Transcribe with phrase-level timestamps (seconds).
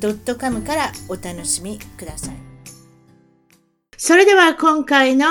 [0.00, 2.34] .com からお楽しみください
[3.96, 5.26] それでは今回の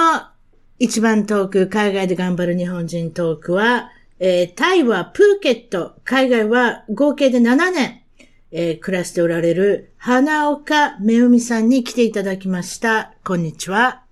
[0.80, 3.90] 一番トーク、海外で頑張る日本人トークは、
[4.20, 8.04] えー、タイはプーケット、海外は合計で7年、
[8.52, 13.14] えー、暮らしておられる花岡めうみさんに来ていただきました。
[13.24, 14.04] こんにちは。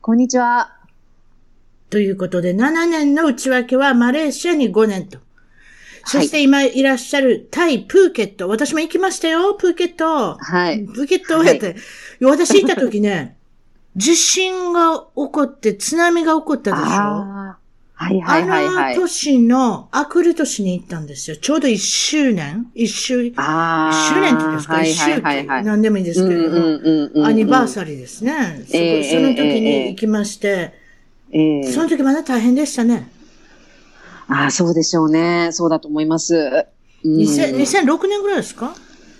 [0.00, 0.78] こんにちは。
[1.90, 5.18] ということで、7年の内訳はマレーシアに5年と。
[6.04, 8.48] そして今いらっしゃるタイ、プーケット。
[8.48, 10.36] 私も行きましたよ、プーケット。
[10.36, 10.86] はい。
[10.86, 11.66] プーケットをやって。
[11.66, 11.76] はい、
[12.24, 13.36] 私行った時ね、
[13.96, 16.86] 地震が起こって津波が起こったでしょ
[18.02, 18.94] はいはいはいはい。
[18.94, 21.36] あの年の、アクル年に行ったんですよ。
[21.36, 24.82] ちょうど一周年一周、一周年って言うんですか？
[24.82, 25.22] 一、周期。
[25.64, 27.26] 何でもいいですけれども。
[27.26, 28.64] アニバーサリーですね。
[28.66, 30.72] そ,、えー、その時に行きまして、
[31.30, 33.06] えー、その時まだ大変でしたね。
[34.30, 35.50] ああ、そうでしょうね。
[35.52, 36.66] そうだと思います。
[37.04, 38.74] うん、2006年ぐらいですか？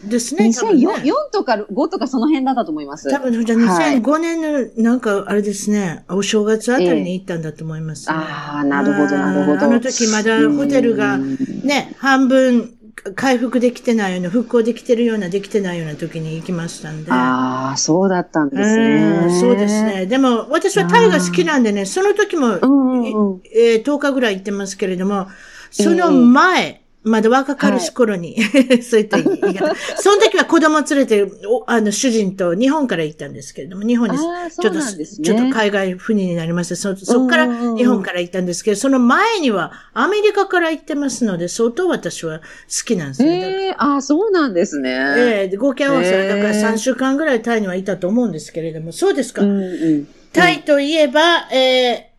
[0.04, 0.46] ですね。
[0.46, 3.10] 2004、ね、とか5とかその辺だったと思います。
[3.10, 4.40] 多分、じゃあ2005年
[4.76, 9.66] の、なんか、あれですね、お正月あたりに行ったんだと思います、ねえー、ああ、なるほど、なるほど。
[9.66, 12.74] あの時まだホテルがね、半分
[13.14, 17.10] 回復できてないような、復興できてるような、できてないような時に行きましたんで。
[17.12, 20.06] ああ、そうだったんですね、そうですね。
[20.06, 25.28] でも、私はタイが好きなんでね、その時も、うんうんうん、えー、10日ぐらい行ってますけれども、
[25.70, 29.74] その前、えーまだ若かりし頃に、はい、そういった言い方。
[29.96, 31.32] その時は子供連れて、
[31.66, 42.44] あの、主人と日本から行ったんですけれども、日本に、ちょっと、ね、ちょっと海外赴任になりまして、そ、そこから日本から行ったんですけど、その前にはアメリカから行ってますので、相当私は好
[42.84, 43.68] きなんですね。
[43.68, 44.90] えー、あ、そうなんですね。
[44.90, 49.40] ええー、合計合わせだから3週間ぐらいタイにはいたと思うんですけれども、そうですか。
[49.40, 52.10] うんうん、タイといえば、え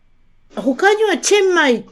[0.56, 1.84] ー、他にはチェンマイ、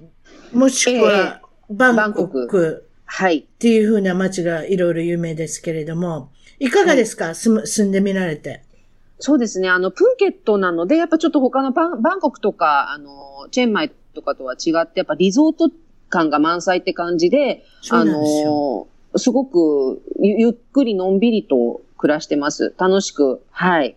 [0.52, 1.39] もしくは、
[1.70, 2.86] バンコク。
[3.04, 3.38] はい。
[3.38, 8.62] っていうふうな街がいろいろ有名ですけれども、いかがですか、はい、住住んでみられて。
[9.18, 9.68] そうですね。
[9.68, 15.70] あの、プーケットなので、やっぱちょっと他のバンバンコクとか、あの、チェンマイとかとは違って、やっぱリゾート
[16.08, 18.86] 感が満載って感じで、あの、
[19.16, 22.74] すごくゆっくりのんびりと暮らしてます。
[22.78, 23.42] 楽しく。
[23.50, 23.96] はい。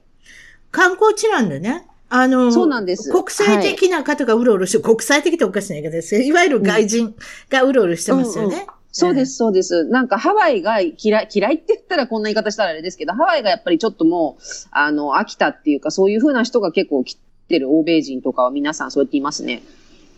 [0.71, 1.87] 観光地なんでね。
[2.15, 3.11] あの、そうなんです。
[3.11, 7.15] 国際的な方がうろうろして、はい、国際的っておかしいんやけどですいわゆる外人
[7.49, 8.55] がうろうろしてますよね。
[8.55, 8.67] うんうん。
[8.91, 9.85] そうです、そうです。
[9.85, 19.63] なんかハワイが嫌い、嫌いって言ったらこんな言い方したらあれですけど、ハワイがやっぱりちょっともう、あの、飽きたっていうか、そういうふうな人が結構来てる欧米人とかは皆さんそうやって言いますね。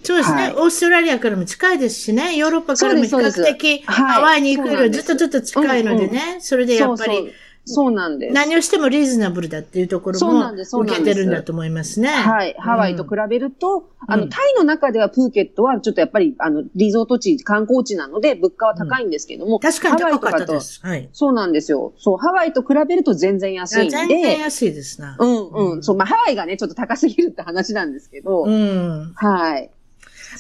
[0.03, 7.31] そうですね、はい、オーストラリアからも近いですしね、ヨーロッパからも比較的ハワイに行くよりずっとずっと近いのでね、それでやっぱり、
[7.65, 8.33] そうなんです。
[8.33, 12.09] 何をしてもリーズナブルだっていうところも受けてるんだと思いますね。
[12.09, 12.55] はい。
[12.59, 19.55] ハワイと比べると、うん、あの、タイの中ではプーケットはちょっとやっぱり、あの、リゾート地、観光地なので物価は高いんですけども。
[19.55, 20.79] うん、確かに高かったです。
[20.85, 21.09] はい。
[21.11, 21.93] そうなんですよ。
[21.97, 23.97] そう、ハワイと比べると全然安いんで。
[23.97, 25.17] 全然安いですな。
[25.19, 25.83] うんうん。
[25.83, 28.43] そう、まあ、ハワイがね、ちょっと高すぎるって話なんですけど。
[28.43, 29.13] うん。
[29.15, 29.71] はい。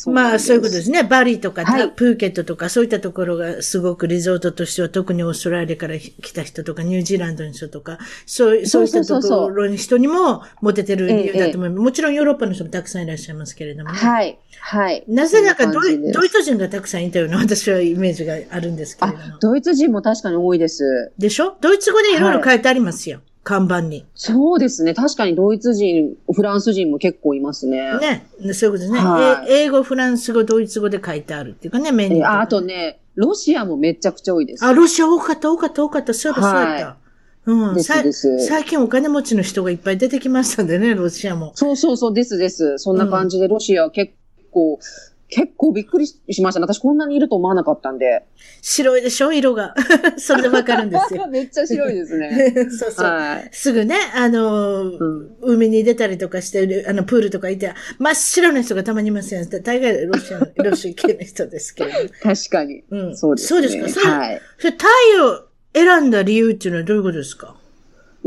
[0.07, 1.03] まあ、そういうことですね。
[1.03, 11.81] バリとか、はい、プーケットとか、そういったところがすごくリゾートとしては、特にオーストラリアから来た人とか、ニュージーランドの人とか、そう、そういったところの人にもモテてる理由だと思います。
[11.81, 13.97] もちろんヨーロッパの人もたくさんいらっしゃいますけれどもね。
[13.97, 14.39] はい。
[14.59, 15.03] はい。
[15.07, 19.23] なぜだかドイドイツ人がたくさんいたような私はイメージがあるんですけれども。
[19.39, 21.11] ドイツ人も確かに多いです。
[21.17, 21.55] でしょ？
[21.61, 23.17] ドイツ語でいろいろ書いてありますよ。
[23.17, 24.07] はい看板に。
[24.15, 24.95] そうですね。
[24.95, 27.95] 確かにドイツ人、フランス人も結構いますね。
[27.99, 28.25] ね。
[28.53, 28.99] そういうことですね。
[28.99, 32.41] はい、英語、フランス語、ドイツ語で書いてあるっていうかね、メニュー、あ。
[32.41, 34.65] あとね、ロシアもめちゃくちゃ多いです。
[34.65, 36.15] あ、ロシア多かった、多かった、多かった。
[36.15, 36.97] そうだ、そうだった。
[37.45, 37.75] うん。
[37.75, 41.51] ですです最近お金持ちの人がいっぱい出てきましたんでね、ロシアも。
[41.53, 42.79] そうそうそう、ですです。
[42.79, 44.13] そんな感じで、ロシア結
[44.49, 44.79] 構、
[45.27, 46.65] 結構びっくりしましたね。
[46.65, 48.25] 私こんなにいると思わなかったんで。
[48.61, 49.31] 白いでしょ？
[49.33, 49.73] 色が。
[50.17, 51.25] それでわかるんですよ。
[51.31, 52.53] めっちゃ白いですね。
[52.69, 53.49] そうそう、はい。
[53.51, 59.49] すぐね、あの、うん、海に出たりとかしてる、あの、プールとかいて、真っ白な人がたまにいません。
[59.49, 61.89] 大概ロシア、ロシア系の人ですけど。
[62.21, 62.83] 確かに。
[62.91, 63.17] うん。
[63.17, 64.09] そうです、ね、そうですか？
[64.19, 64.41] はい。
[64.59, 64.85] それ、タ
[65.17, 67.55] イを選んだ理由っていうのはどういうことですか？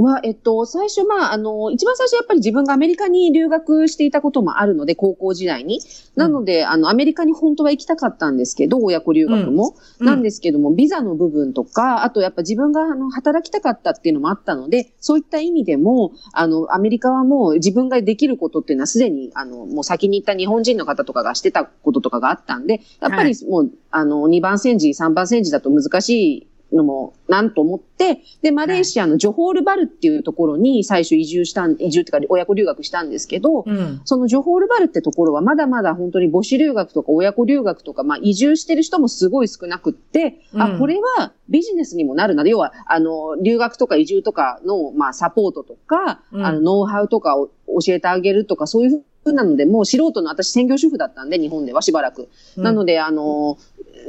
[0.03, 5.81] は、えっと、最初、まあ、あの、一番最初やっぱり自分がアメリカに留学していたこともあるので、高校時代に。
[6.17, 9.75] なので、あの、アメリカに本当は行きたかったんですけど、親子留学も。
[10.01, 34.01] うんなんですけども、ビザの部分とか、あとやっぱ自分があの働きたかったっていうのもあったので、そういった意味でも、あの、アメリカはもう自分ができることっていうのはすでに、あの、もう先に行った日本人の方とかがしてたこととかがあったんで、やっぱりもう、あの、2番戦時、3番戦時だと難しいのも、なんと思って、で、マレーシアのジョホールバルっていうところに最初移住したん、移住っていうか親子留学したんですけど、うん。
[34.05, 42.45] そのジョホールバルってところはまだまだ本当に母子留学とか親子留学とか、まあ移住してる人もすごい少なくって、うんあ、これはビジネスにもなるな。
[42.45, 47.49] 要は、あの、留学とか移住とかの、まあサポートとか、うんあの、ノウハウとかを
[47.81, 52.29] 教えてあげるとか、そういうふうなので、もう素人の私専業主婦だったんで、日本ではしばらく。
[52.57, 53.59] なので、あの、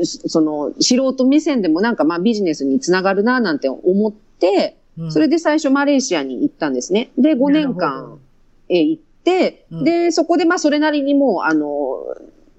[0.06, 7.12] その、素人目線でもなんかまあビジネスにつながるななんて思って、うん、それで最初マレーシアに行ったんですね。
[7.18, 8.19] で、5年間ど、
[8.69, 9.84] え行って、うん。
[9.84, 12.04] で、そこでまあそれなりにもう、あの、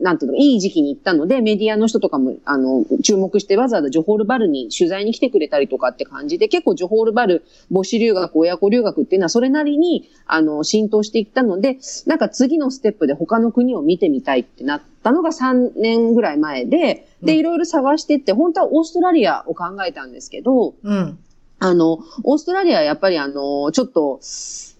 [0.00, 21.18] なんていうの、いい時期に行ったので、メディアの人とかも、あの、注目してわざわざジョホールバルに取材に来てくれたりとかって感じで、結構ジョホールバル、母子留学、親子留学っていうのはそれなりに、あの、浸透していったので、なんか次のステップで他の国を見てみたいってなったのが3年ぐらい前で、で、うんいろいろ探してって、本当はオーストラリアを考えたんですけど、うん。
[21.60, 24.20] あの、オーストラリアはやっぱりあの、ちょっと、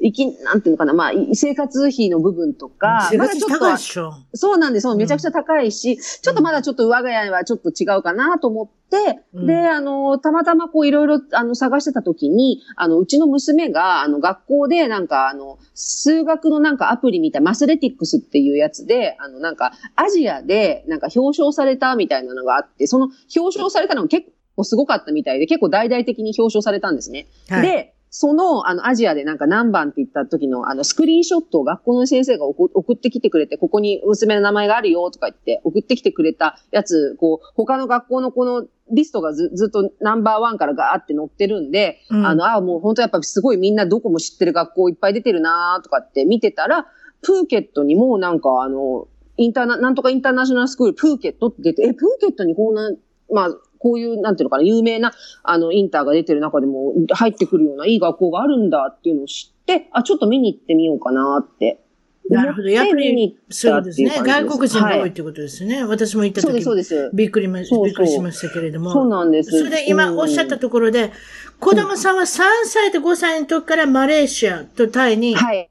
[0.03, 4.15] いき、なんていうのかな、まあ、い生活費の部分とか、っと高いでしょ。
[4.33, 4.85] そうなんです。
[4.85, 24.33] そうめちゃくちゃ高いし、ちょっとまだちょっと我が家はちょっと違うかなと思って、うんで、あの、たまたまこういろいろあの探してた時に、あの、うちの娘が、あの、学校でなんかあの、数学のなんかアプリみたい、マスレティックスっていうやつで、あの、なんか、アジアでなんか表彰されたみたいなのがあって、その表彰されたのが結構
[24.65, 27.27] すごかったみたいで、結構大々的に表彰されたんですね。
[27.49, 46.89] はい、で、その、あの、アジアでなんか何番って言った時の、あの、スクリーンショットを学校の先生が送送ってきてくれて、ここに娘の名前があるよとか言って、送ってきてくれたやつ、こう、他の学校のこのリストがずずっとナンバーワンからガーって載ってるんで、うんあの、あもう本当やっぱすごいみんなどこも知ってる学校いっぱい出てるなとかって見てたら、
[47.23, 49.07] プーケットにもなんかあの、
[49.37, 52.91] インターナ、なんとかインターナショナルスクール、プーケットって出て、え、プーケットにこんな、
[53.33, 53.49] まあ、
[53.81, 55.13] こういう、なんていうのかな、有名な、
[55.43, 61.81] あの、インターが出てる中でも入ってくるようないい学校があるんだっていうのを知って、あ、ちょっと見に行ってみようかなって。
[62.29, 62.69] なるほど。
[62.69, 64.11] やっぱり、そうですね。
[64.23, 65.83] 外国人が多いはいってことですね。
[65.85, 67.11] 私も行ったそうです、そう時、です。
[67.15, 68.93] びっくりまびっくりしましたけれども。
[68.93, 69.59] そうなんです。
[69.59, 71.11] それで今うんおっしゃったところで、
[71.59, 75.70] 子供さんは3歳と5歳の時からマレーシアとタイに、はい。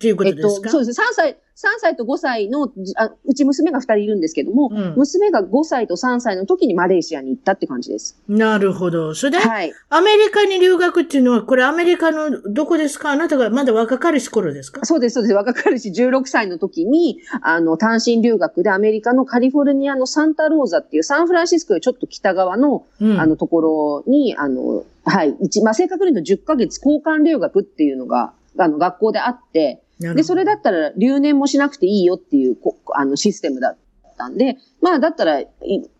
[0.00, 0.98] っていうこえっと、とですか、そうです。
[0.98, 1.36] 3歳、3
[1.78, 8.18] 歳と5歳の、あうち娘が2人いるんですけども、うん娘が5歳と3歳の時にマレーシアに行ったって感じです。
[8.26, 9.14] なるほど。
[9.14, 9.70] それで、はい。
[9.90, 13.10] アメリカに留学っていうのは、これアメリカのどこですか？
[13.10, 14.86] あなたがまだ若かりし頃ですか？
[14.86, 15.34] そうです、そうです。
[15.34, 23.20] 若かりし16歳の時に、あの、単身留学でアメリカのカリフォルニアのサンタローザっていうサンフランシスコよりちょっと北側の、うん。
[23.20, 23.60] あの、とこ
[24.06, 33.78] ろに、あの、はい、一、まあ、正確に言うと10ヶ月交換留学っていうのが、あの、学校であって、で、それだったら留年もしなくていいよっていう、こあの、システムだっ
[34.16, 35.48] たんで、まあ、だったら、い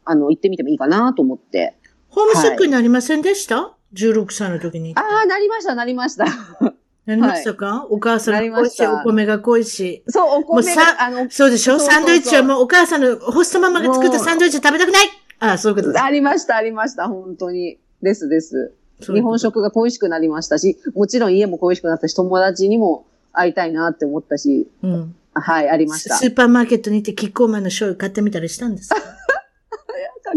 [0.05, 1.77] あの、行ってみてもいいかなと思って。
[2.09, 4.95] ホームシックになりませんでした、?16 歳の時に。
[4.97, 6.25] ああ、なりました、なりました。
[7.07, 10.03] なりましたか、お母さんが恋しい、お米が恋しい。
[10.11, 11.79] そう、お米さが、あの、そうでしょ？
[11.79, 15.07] サンドイッチはもうお母さんのホストママが作ったサンドイッチ食べたくない？
[15.41, 16.03] ああ、そういうことです。
[16.03, 17.79] ありました、ありました、本当に。
[18.03, 18.75] です、です。
[19.01, 25.15] 日本食が恋しくなりましたし、もちろん家も恋しくなったし、友達にも会いたいなって思ったし、うん。
[25.35, 26.17] はい、ありました。
[26.17, 29.01] スーパーマーケットに行ってキッコーマンの醤油買ってみたりしたんですか？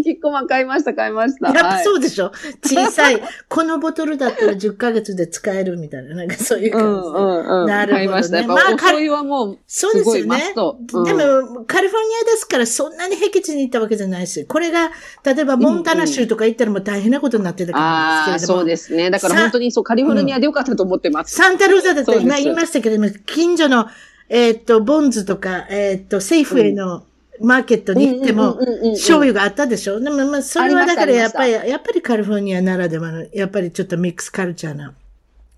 [0.03, 1.47] キッコーマン買いました、買いました。
[1.47, 2.31] やっぱはいそうでしょ、
[2.63, 6.91] 小さい、このボトルだったら10ヶ月で使えるみたいな、なんかそういう感じで。
[6.91, 7.67] うんうんうん。
[7.67, 8.47] なるほどね買いました。
[8.47, 10.53] まあお醤油はもう、そうですよね。
[10.55, 14.91] うんでも、カリフォルニアですからそんなに僻地に行ったわけじゃないし、これが、
[15.23, 18.59] 例えばモンタナ州とか行ったらもう大変なことになってたかああ、もですけれども。
[18.59, 19.09] そうですね。
[19.11, 21.35] だからさ本当にそう、カリフォルニアでよかったと思ってます。
[21.35, 23.87] サンタルーザだとそうです今言いましたけれども、近所の、
[24.29, 27.03] えーっと、ボンズとか、えーっと、セーフウェイの
[27.41, 28.55] マーケットに行っても
[28.93, 29.99] 醤油があったでしょ？
[29.99, 34.93] でも、まあ、それはだからやっぱり、やっぱりカリフォルニアならではの、やっぱりちょっとミックスカルチャーな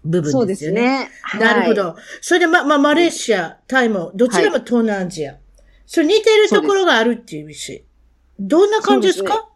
[0.03, 1.00] 部分そうですすでよね。
[1.00, 1.10] ね。
[1.22, 1.41] はい。
[1.41, 1.96] なるほど。
[2.22, 5.36] それで、ま、まあ、マレーシア、タイも、どちらも東南アジア。
[5.86, 7.84] それ似てるところがあるっていうし。
[8.39, 9.50] どんな感じですか？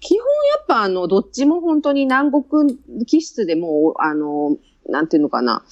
[0.00, 4.56] 基本やっぱあの、どっちも本当に南国気質でもう、あの、
[4.88, 5.64] なんていうのかな、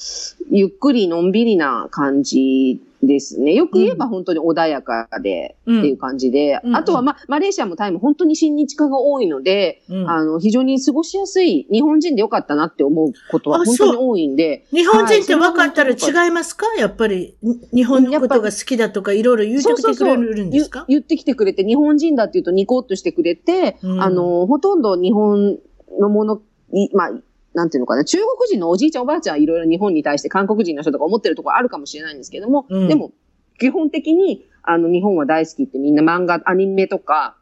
[0.51, 3.55] ゆっくりのんびりな感じですね。
[3.55, 5.79] よく言えば本当に穏やかで、うん。
[5.81, 10.11] っていう感じで、うんあとはまあ、マレーシアもタイも本当に親日家が多いので、うん。
[10.11, 16.67] あの、非常に過ごしやすい、日本人でよかったなって思うことはあ本当に多いんで、日本人って分かったら違いますか？
[16.79, 20.85] やっぱり、に日本のことが好きだとかいろいろ言うてきてくれるんですか？
[20.89, 24.03] 言言ってきてくれて、日本人だって言うとニコッとしてくれて、うん。
[24.03, 25.59] あの、ほとんど日本
[25.99, 26.41] のもの、
[26.73, 27.11] いまあ、
[27.55, 33.13] なんていうのかな、中国人のおじいちゃんおばあちゃんはいろいろ日本に対して韓国人の人とか思ってるところあるかもしれないんですけども、うんでも、
[33.59, 37.37] 基本的に、あの、日本は大好きってみんな漫画、アニメとか、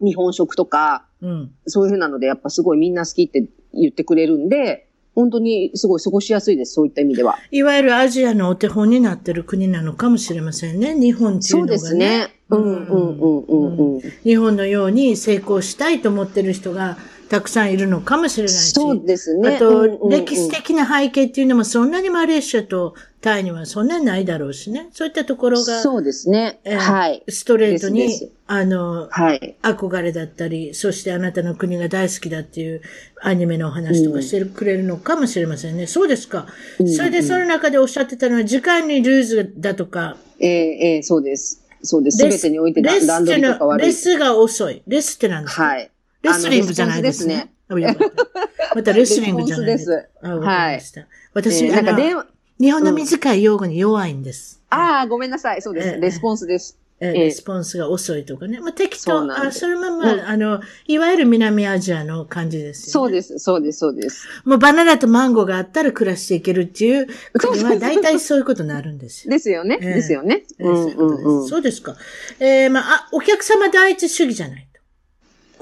[0.00, 1.52] 日本食とか、うん。
[1.66, 7.38] そういうふうなので、やっぱすごいみんな好きって言ってくれるんで、本当にすごい過ごしやすいです、そういった意味では。
[7.50, 10.98] いわゆるアジアのお手本になってる国なのかもしれませんね。
[10.98, 11.78] 日本っていうのが、ね。
[11.78, 12.28] そうですね。
[12.50, 14.00] うんうんうんうんうん。
[14.22, 16.98] 日本のように成功したいと思ってる人が
[17.34, 18.72] たくさんいるのかもしれないし。
[18.72, 19.56] そうですね。
[19.56, 24.88] あと、うんうんうん歴史的な背景っていうのもそんなにマレーシアとタイにはそんなにないだろうしね。
[24.92, 26.60] そういったところが、そうですね。
[26.64, 27.22] えーはい。
[27.28, 29.56] ストレートに、ですですあの、はい。
[29.62, 32.82] 憧れだったり、そしてあなたの国が大好きだっていう
[33.22, 35.86] アニメのお話とかしてくれるのかもしれませんね。
[35.86, 36.46] そうですか。
[36.78, 41.62] うんそれでその中でおっしゃってたのは、時間にルーズだとか、えーえーそうです。
[41.82, 42.18] そうです。
[42.18, 43.86] すべてにおいてレス段取りとか悪い。
[43.86, 44.82] レスが遅い。
[44.86, 45.64] レスって何ですか？
[45.64, 45.90] はい。
[46.24, 47.52] レスリングじゃないですね。
[47.68, 51.06] あよかったまたレスリングじゃないですあ、わかりました。
[51.32, 52.26] 私、えーあのなんか電話、
[52.60, 54.60] 日本の短い用語に弱いんです。
[54.70, 55.62] ああ、ごめんなさい。
[55.62, 56.00] そうでええす。
[56.00, 56.78] レスポンスです。
[56.78, 58.60] えーええレスポンスが遅いとかね。
[58.60, 62.92] まあ、適当、あ、そうなんですそれまま、うんあの、いわゆる南アジアの感じですよね。
[62.92, 63.38] そうです。
[63.40, 63.78] そうです。
[63.80, 64.28] そうです。
[64.44, 69.30] もうバナナとマンゴーがあったら暮らしていけるっていう国は大体そういうことになるんですよ。
[69.32, 69.78] ですよね。
[69.82, 70.44] ええですよね。
[70.60, 71.96] えーそうですそうですか。
[72.38, 74.73] えー、まあ、あ、お客様第一主義じゃないと。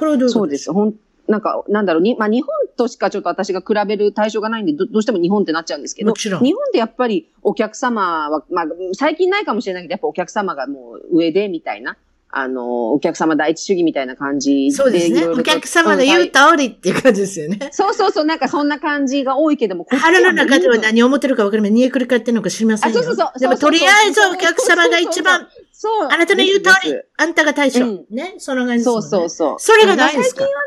[0.03, 0.41] これはどういうこと？
[0.41, 0.73] そうです。
[0.73, 0.95] ほん、
[1.29, 6.41] なんか、なんだろうに、まあ、日本としかちょっと私が比べる対象がないんで、どどうしても日本ってなっちゃうんですけど、日本
[6.73, 11.97] でやっぱりお客様は、まあ、最近ないかもしれないけど、やっぱお客様がもう上で、みたいな、
[12.35, 14.71] あの、お客様第一主義みたいな感じで。
[14.73, 15.29] そうですね。
[15.29, 17.69] お客様の言う通りっていう感じですよね。
[17.73, 21.75] そうそうそう、なんかそんな感じが多いけども、こっ腹の中では何を思ってるか分かりません。
[21.75, 22.99] 煮えくり返ってるのか知りませんよ。
[22.99, 25.47] あそうそうそうでも、とりあえずお客様が一番、
[25.83, 26.09] そう。
[26.13, 27.85] あなたの言う通りあんたが大将。
[27.85, 28.35] うんね？
[28.39, 28.85] その感じね。
[28.85, 29.57] そうそうそう。
[29.59, 30.43] それがないですか？
[30.43, 30.67] 最近はね、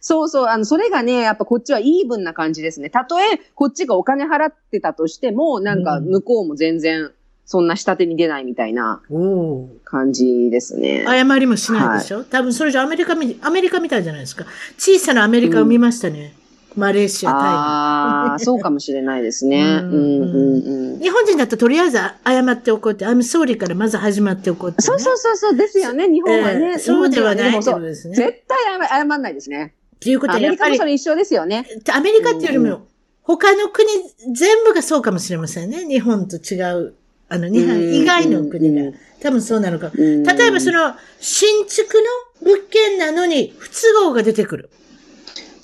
[0.00, 2.90] そうそう、あの、それがね、やっぱこっちはイーブンな感じですね。
[2.90, 7.12] たとえ、こっちがお金払ってたとしても、なんか、うん向こうも全然、
[7.44, 9.00] そんな下手に出ないみたいな
[9.84, 11.04] 感じですね。
[11.06, 11.28] ー。
[11.28, 14.46] 謝りもしないでしょ、多分それじゃアメリカみ、アメリカみたいじゃないですか。
[14.76, 16.34] 小さなアメリカを見ましたね。
[16.76, 17.46] マレーシア、タイの。
[17.48, 19.62] ああ、そうかもしれないですね。
[19.62, 21.00] ううんん、うん、うん。
[21.00, 24.82] 日本人だととりあえず謝っておこうって、I'm sorry からまず始まっておこうって、ね。
[24.82, 26.72] そうそうそうそうですよね、日本はね。
[26.72, 27.62] えーそうではないで
[27.94, 28.14] すね。
[28.14, 29.74] 絶対謝謝んないですね。
[29.96, 31.66] っていうことアメリカはやっぱりもそれ一緒ですよね。
[31.92, 32.86] アメリカっていうよりうんうも、
[33.22, 33.88] 他の国
[34.34, 35.86] 全部がそうかもしれませんね。
[35.86, 36.94] 日本と違う。
[37.28, 38.92] あの、日本以外の国が。
[39.20, 39.90] 多分そうなのか。
[39.92, 41.94] うん例えばその、新築
[42.42, 43.76] の物件なのに不都
[44.08, 44.70] 合が出てくる。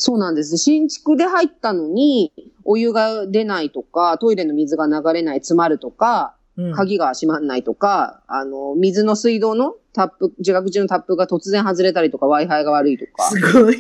[0.03, 0.59] そうなんです。
[0.59, 2.33] 新築で入ったのに、
[2.65, 13.23] お湯が出ないとか、トイレの水が流れない、詰まるとか、うん鍵が閉まんないとか、あの、水の水道のタップ、自学中のタップが突然外れたりとか、Wi-Fi が悪いとか。
[13.31, 13.77] すごい、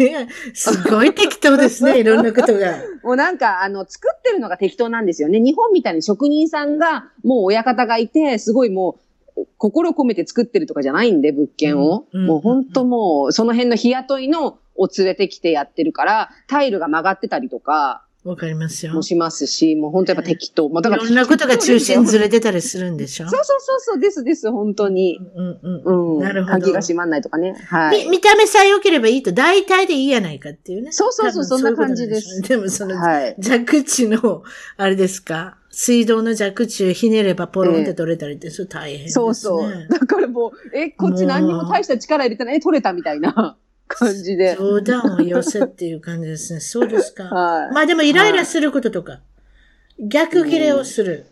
[0.54, 1.98] すごい適当ですね。
[2.00, 2.76] いろんなことが。
[3.02, 5.38] もうなんか、あの、作ってるのが適当なんですよね。
[5.38, 8.96] 日本みたいに職人さんが、もう親方がいて、すごいも
[9.36, 12.06] う、心込めて作ってるとかじゃないんで、物件を。
[12.12, 18.94] うんうんもう本当もう、その辺の日雇いのを連れてきてやってるから、タイルが曲がってたりとか、わかりますよ。
[18.94, 20.68] もしますし、もう本当やっぱ適当。
[20.68, 23.28] もうだからいろんなことが中心ずれれてたりするんでしょ？
[23.28, 25.18] そうそうそうそうですです、本当に。
[25.34, 26.22] うんうんうん。
[26.22, 27.56] なるほど鍵が閉まんないとかね。
[27.66, 28.04] はい。
[28.04, 30.92] み見た目さえ良ければいいと、大体でいいやないかっていうね。
[30.92, 33.36] そうそうそうそんな感じですでもその、はい。
[33.42, 34.44] 蛇口の、
[34.76, 39.10] あれですか、水道の蛇口をひねればポロンって取れたりって、それ大変ですね。
[39.14, 39.88] そうそう。
[39.88, 43.56] だからもう、え、こっち何にも大した力入れてない、え、取れたみたいな
[43.88, 44.56] 感じで。
[44.58, 46.60] 冗談を寄せっていう感じですね。
[46.60, 47.24] そうですか。
[47.24, 47.72] はい。
[47.72, 49.20] まあでもイライラすることとか、
[49.98, 51.26] 逆切れをする。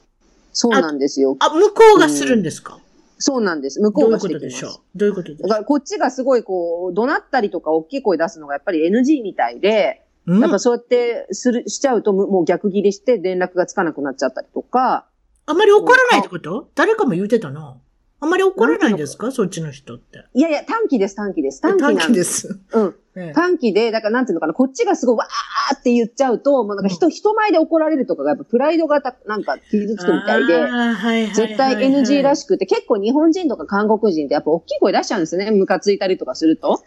[0.53, 1.37] そうなんですよ。
[1.39, 2.79] あ、向こうがするんですか、
[3.19, 3.81] そうなんです。
[3.81, 4.39] 向こどういううがしてきま。
[4.39, 4.99] ことですしょう？
[4.99, 10.41] どういうことでしょだからこっちがすごいこう、怒鳴ったりとか大きい声出すのがやっぱり NG みたいで、う、うん？
[10.41, 15.07] やっぱそうやってする、しちゃうとむもう逆ギレして連絡がつかなくなっちゃったりとか、
[15.47, 16.69] あんまり怒らないってこと？
[16.75, 17.77] 誰かも言うてたな。
[18.23, 19.33] あんまり怒らないんですか？
[19.33, 20.25] そっちの人って。
[20.35, 21.61] いやいや、短期です、短期です。
[21.61, 22.61] 短期短期です。
[22.73, 22.97] うん。
[23.17, 35.51] ええ短期で、だからなんていうのかな、こっちがすごいわーって言っちゃうと、もうなんか人、人前で怒られるとかがやっぱプライドがたなんか傷つくみたいで、はい絶対 NG らしくて、結構日本人とか韓国人ってやっぱ大きい声出しちゃうんですよね。
[35.51, 36.83] ムカついたりとかすると。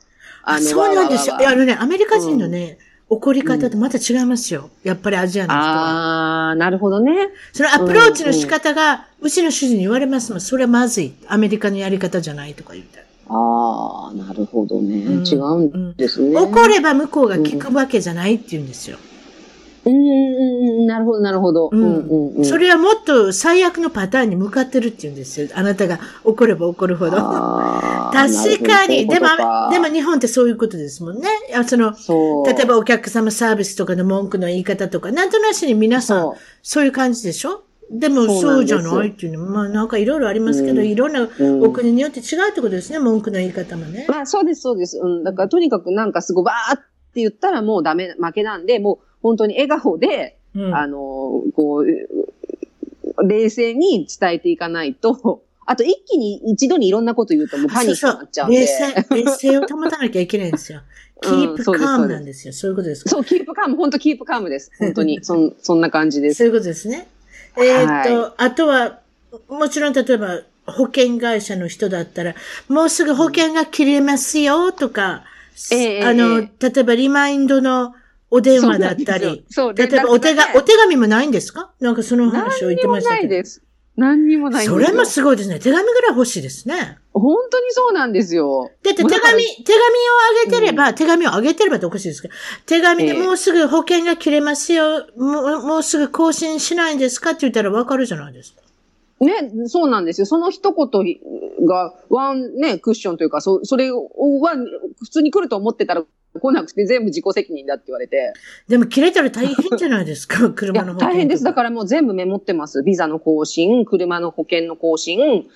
[0.45, 1.35] あそうなんですよ。
[1.35, 2.77] あのね、アメリカ人のね、
[3.10, 4.69] 怒り方とまた違いますよ。
[4.83, 5.62] やっぱりアジアの人は。
[5.62, 7.29] ああ、なるほどね。
[7.51, 10.41] そのアプローチの仕方が、うちの主人に言われますもん。
[10.41, 11.13] それはまずい。
[11.27, 13.03] アメリカのやり方じゃないとか言って。
[13.29, 15.05] ああ、なるほどね。
[15.05, 16.38] うん違うんですね。
[16.38, 18.98] 怒れば向こうが聞くわけじゃないって言うんですよ。
[19.85, 21.69] うんうんうん、なるほど、なるほど。
[21.71, 22.45] ううんんうんうん。
[22.45, 25.49] それはもっと最悪のパターンに向かってるって言うんですよ。
[25.53, 27.11] あなたが怒れば怒るほど。
[28.13, 29.07] 確かに。
[29.07, 29.27] でも
[29.71, 31.27] でも日本ってそういうことですもんね。
[31.55, 32.45] あその、そう。
[32.47, 37.63] 例えばお客様サービスとかの文句の言い方とか、なんとなしに皆さん、そそういう感じでしょ？
[37.91, 44.11] でもそうじゃないっていうのまあなんかいろいろありますけど、うんいろんなうんお国によって違うってことですね、文句の言い方もねう。。
[44.11, 44.97] まあ、そうです、そうです。
[44.97, 45.23] うん。
[45.23, 58.59] だから、とにかくなんかすごい、わーって言ったらもうダメ、負けなんで、もう本当に笑顔で、うんあの、こう、冷静に伝えていかないと、あと一気に一度にいろんなこと言うともうパニックになっちゃうんで。
[58.59, 60.81] 冷静、冷静を保たなきゃいけないんですよ。
[61.25, 62.53] うん keep そうです calm そうですなんですよ。
[62.53, 63.09] そういうことですか？
[63.11, 64.71] そう、キープカーム、本当キープカームです。
[64.77, 65.23] 本当に。
[65.23, 66.39] そん、そんな感じです。
[66.39, 67.07] そういうことですね。
[67.57, 68.99] えーっと、あとは、
[69.47, 72.35] もちろん例えば保険会社の人だったら、
[72.67, 75.23] もうすぐ保険が切れますよとか、
[75.71, 77.93] ええあの、え例えばリマインドの
[78.35, 81.71] お電話だったり、そう例えばお手が、お手紙もないんですか？
[81.79, 83.27] なんかその何話を言ってにもましたけど。
[83.29, 83.61] ないです。
[83.95, 84.65] 何にもない。
[84.65, 85.59] それもすごいですね。
[85.59, 86.97] 手紙ぐらい欲しいですね。
[87.13, 88.71] 本当にそうなんですよ。
[88.81, 89.43] だって手紙、手紙を
[90.41, 92.33] あげてれば、手紙をあげてればっておかしいですけど、
[92.65, 98.61] 手紙でええもうすぐ保険が切れますよ、もうもうすぐ更新しないんですかって言ったらわかるじゃないですか。
[99.19, 100.25] ね、そうなんですよ。
[100.25, 103.99] その一言が、ワンね、クッションというか、そ、それは、
[105.03, 106.03] 普通に来ると思ってたら
[106.39, 108.33] 来なくて全部自己責任だって言われて。
[108.67, 111.09] でも切れたら大変じゃないですか、 車の保険。
[111.13, 111.43] 大変です。
[111.43, 112.83] だからもう全部メモってます。
[112.83, 115.47] ビザの更新、車の保険の更新、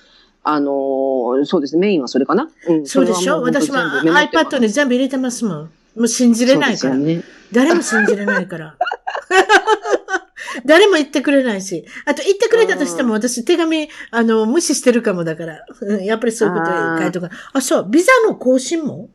[0.43, 2.50] あのーそうですね、メインはそれかな？
[2.69, 3.41] うん、そうでしょ？
[3.41, 5.57] 私も iPad に全部入れてますもん。
[5.96, 6.96] もう信じれないから。
[6.96, 7.24] ね。
[7.51, 8.75] 誰も信じれないから。
[10.65, 11.86] 誰も言ってくれないし。
[12.05, 15.65] あと言ってくれたとしても私手紙、あの、無視してるかもだから。
[15.81, 16.67] うんやっぱりそういうこと
[17.01, 17.29] 書いとか。
[17.53, 19.10] あ、そう、ビザの更新も？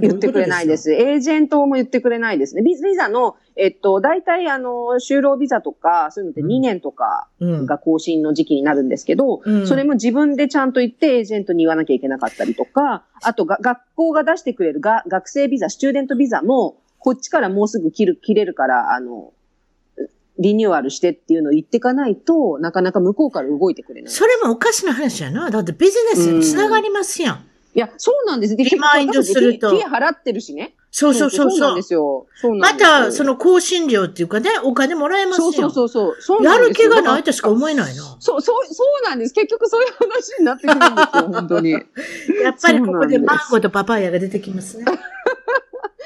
[0.00, 0.92] 言ってくれないです。
[0.92, 2.62] エージェントも言ってくれないですね。
[2.62, 4.70] ビビザの、えっと、大体あの、
[5.00, 7.66] 就労ビザとか、そういうのってうん2年とかうん。
[7.66, 19.32] が更新の時期になるんですけど、うんそれも自分でちゃんと言ってエージェントに言わなきゃいけなかったりとか、あとが学校が出してくれるが学生ビザ、スチューデントビザも、こっちからもうすぐ切る、切れるから、あの、
[20.38, 24.10] リニューアルしてっていうのを言っていかないと、なかなか向こうから動いてくれない。
[24.12, 25.50] それもおかしな話やな。
[25.50, 27.44] だってビジネスにつながりますやん。
[27.74, 28.56] いや、そうなんです。
[28.56, 30.74] でリマインドすると結局私フィー払ってるしね。
[30.90, 31.82] そうそうそうそうなんで。
[31.82, 32.26] すよ。
[32.34, 35.52] そうなまんですよた、その更新料っていうかね、お金もらえますよ。
[35.52, 36.44] そうそうそうそう。
[36.44, 38.16] やる気がないとしか思えないな。
[38.20, 39.32] そう、そう、そうなんです。
[39.32, 41.70] 結局そういう話になってくるんですよ、本当に。
[42.44, 44.84] やっぱりここでマンゴーとパパイヤが出てきますね。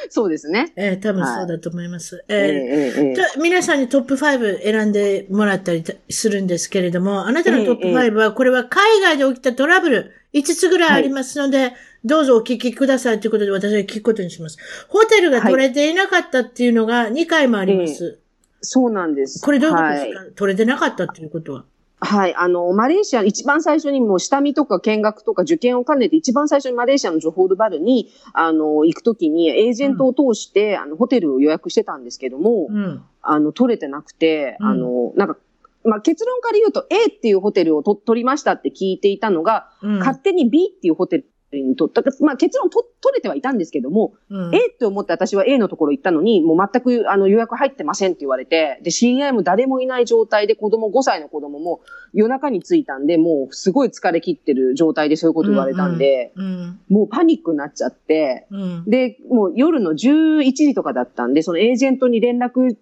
[0.10, 0.72] そうですね。
[0.76, 2.24] えー多分そうだと思います。
[2.28, 11.72] えええーええええと皆さんにトップ5選んでもらったりするんですけれども、あなたのトップ5は、これは海外で起きたトラブル5つぐらいありますので、
[12.04, 14.58] どうぞお聞きくださいということで私は聞くことにします。
[14.88, 18.18] ホテルが取れていなかったっていうのが2回もあります。
[18.60, 19.44] そうなんです。
[19.44, 21.64] これどういうことですはいか、取れてなかったっていうことは？
[21.98, 22.34] はい。
[22.34, 33.02] あの、マレーシア、一番最初にもう下見とか見学とか受験を兼ねて、一番最初にマレーシアのジョホールバルに、あの、行くときに、エージェントを通して、あの、ホテルを予約してたんですけども、うん。
[33.22, 35.36] あの、取れてなくて、うんあの、なんか、
[35.84, 39.98] まあ、結論から言うと A っていうホテルをと取りましたって聞いていたのが、うん。
[39.98, 41.30] 勝手に B っていうホテル
[41.62, 42.02] に取った。
[42.20, 51.80] まあ、結論と取れてはいたんですけども、うん A って思って私は A のところ行ったのに、もう全くあの予約入ってませんって言われて、で、知り合いも誰もいない状態で子供、5歳の子供も
[52.12, 56.80] 夜中に着いたんで、もうすごい疲れ切ってる状態でそういうこと言われたんで、うん。
[56.88, 58.84] もうパニックになっちゃって、うん。
[58.86, 62.76] で、もう夜の11時とかだったんで、そのエージェントに連絡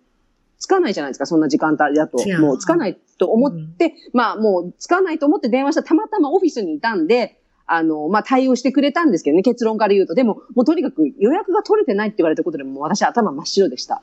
[0.58, 2.18] つかないじゃないですか、そんな時間帯だと。
[2.38, 10.14] もうつかないと思って、まあもうつかないと思って電話したらたまたまオフィスにいたんで、あの、まあ対応してくれたんですけどね、結論から言うと。
[10.14, 14.02] でも、もうとにかく予約が取れてないって言われたことでもう私頭真っ白でした。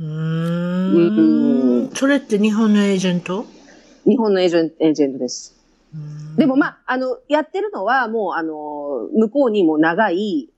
[0.00, 0.06] うー。
[0.06, 3.46] うんんそれって日本のエージェント？
[4.04, 5.54] 日本のエージェンエージェントです。
[5.94, 10.50] うんでもまあ、あの、やってるのはもうあの、向こうにも長い、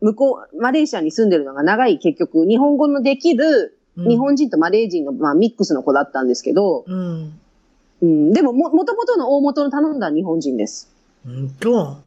[0.00, 7.38] 向こう、マレーシアに住んでるのが長い結局、日本語のできる日本人とマレー人の、まあ、ミックスの子だったんですけど、うん。
[8.00, 10.88] うん、でもも、もともとの大元の頼んだ日本人です。
[11.26, 12.02] うんと。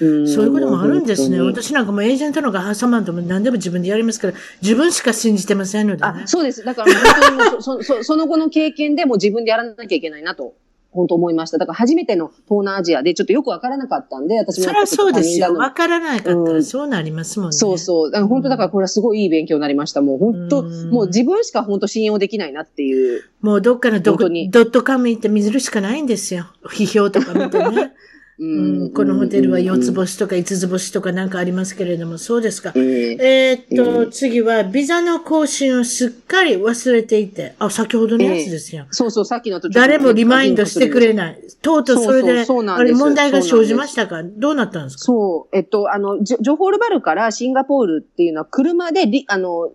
[0.00, 1.40] うんそういうこともあるんですね。
[1.40, 6.26] 私なんかもうエージェントのが挟まんとも何でも自分でやりますから、自分しか信じてませんのでねあ、。
[6.26, 6.62] そうです。
[6.64, 10.54] だから本当にもうそ そそその後の経験でもう自分でやらなきゃいけないなと
[10.96, 11.58] 本当思いました。
[11.58, 15.54] だから初めての東南アジアでちょっとよくわからなかったんで、私もそりゃそうですよ。
[15.54, 17.52] わわからないかったうんらそうなりますもんね。
[17.52, 18.10] そうそう。
[18.10, 20.02] だから本当だからこれはすごいいい勉強になりました。
[20.02, 23.22] もう本当、うんもう自分しか本当信用できないなっていう。
[23.40, 26.46] もうどっかのドドットカム行って見るしかないんですよ。
[26.64, 27.92] 批評とか見てね。
[28.38, 32.72] ううん、このホテルは4つぼ星とか5つ星とかなんかありますけれども、そうですか。
[32.76, 32.80] え
[33.18, 38.86] ええーっと、うん次は、ビザの更新をすっかり忘れていて、あ、先ほどのやつですよ。
[38.90, 41.40] そうそう、さっきのと誰もリマインドしてくれない。
[41.62, 44.22] とうとうそれで、そうそうそうあれ問題が生じましたか？
[44.22, 45.04] どうなったんですか？
[45.04, 49.70] そう、えっと、あの、ジョホールバルからシンガポールっていうのは車でリ、あの、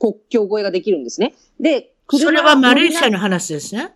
[0.00, 1.34] 国境越えができるんですね。
[1.60, 3.90] で、車それはマレーシアの話ですね。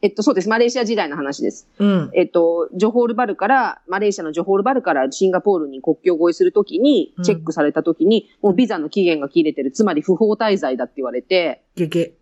[0.00, 0.48] えっと、そうです。
[0.48, 1.68] マレーシア時代の話です。
[1.78, 2.10] うん。
[2.14, 12.12] えっと、ジョホールバルから、マレーシアのジョホールバルからシンガポールに国境越えするときにうん、チェックされたときに、もうビザの期限が切れてる、つまり不法滞在だって言われて、ゲゲ。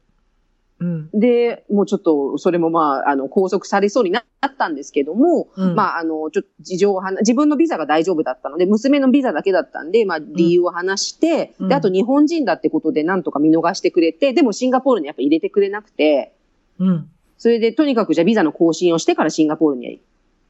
[0.79, 1.11] うん。
[1.13, 16.35] で、もうちょっと、それもまあ、あの、拘束されそうになったんですけども、うんまあ、あの、ちょっと事情を話、自分のビザが大丈夫だったので、娘のビザだけだったんで、まあ、理由を話して、うんで、あと日本人だってことでなんとか見逃してくれて、でもシンガポールにやっぱ入れてくれなくて、
[16.79, 17.11] うん。
[17.39, 20.01] それでとにかくじゃあビザの更新をしてからシンガポールに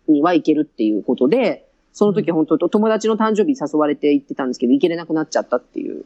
[0.09, 6.05] には行けるっていうことで、その時本当、友達の誕生日誘われて行ってたんですけど、行けれなくなっちゃったっていう。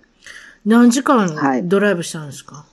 [0.64, 2.66] 何時間はいドライブしたんですか、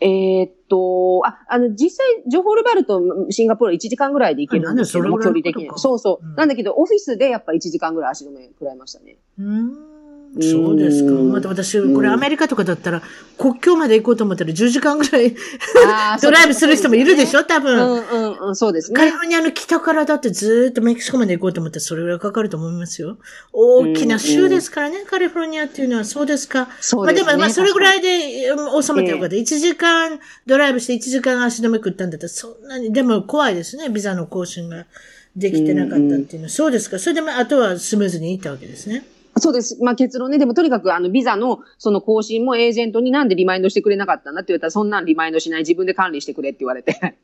[0.00, 5.78] えーっと、あ、あの、実際、ジョホールバルとシンガポールは1時間ぐらいで行けるんですけども、あなんでそれぐらいのことか距離的に。
[5.78, 6.26] そうそう。
[6.26, 9.16] うんなんだけど、オフィスでやっぱ1時間ぐらい足止め食らいましたね。
[9.38, 9.95] うーん。
[10.40, 11.12] そうですか。
[11.12, 13.02] うんまた私、これアメリカとかだったら、
[13.38, 15.34] 国境まで行こうと思ったら10時間ぐらい
[16.22, 17.76] ドライブする人もいるでしょ多う分。
[17.76, 19.10] んうんうん、そうですねカリ。
[19.10, 23.18] フォルニアの北からだってずーっとメキシコまで行こうと思ったらそれぐらいかかると思いますよ。
[23.52, 26.68] 大きな州ですからね、カリフォルニアっていうのはそうですか。
[26.80, 27.24] そうですね。
[27.24, 27.98] まあでも、まあそれぐらい。
[27.98, 29.36] いでうん収めてよかった。
[29.36, 34.86] 1時間ドライブして1時間足止め食ったんだったらそんなに、でも怖いですね、ビザの更新が
[35.34, 36.48] できてなかったっていうのは。
[36.50, 36.98] そうですか。
[36.98, 39.04] それでまああとはスムーズにいったわけですね。
[39.38, 39.82] そうです。
[39.82, 40.38] まあ結論ね。
[40.38, 47.16] でもとにかくあのビザのその更新もエージェントになんでリマインドしてくれなかったんだって言ったら、そんなんリマインドしない自分で管理してくれって言われて。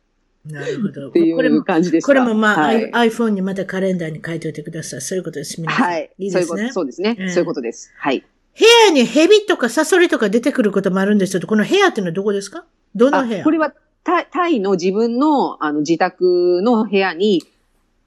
[0.44, 1.08] なるほど。
[1.08, 2.06] っていう感じでした。
[2.06, 2.90] これもまあ、はい。
[2.90, 5.00] IPhone にまたカレンダーに書いておいてください。
[5.00, 5.60] そういうことです。
[5.60, 5.84] 皆さん。
[5.86, 6.10] はい。
[6.18, 6.72] いいですねそういうこと、。
[6.72, 7.16] そうですね。
[7.18, 7.92] ええそういうことです。
[7.96, 8.20] はい。
[8.20, 12.66] 部屋に蛇とかサソリとか出てくることもあるんですけど、この部屋っていうのはどこですか？
[12.94, 13.44] どのあ部屋？
[13.44, 13.72] これは
[14.04, 17.42] タイタイの自分のあの自宅の部屋に、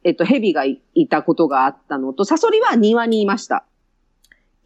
[0.04, 3.64] えっと、蛇がいいたことがあったのと、サソリは庭にいました。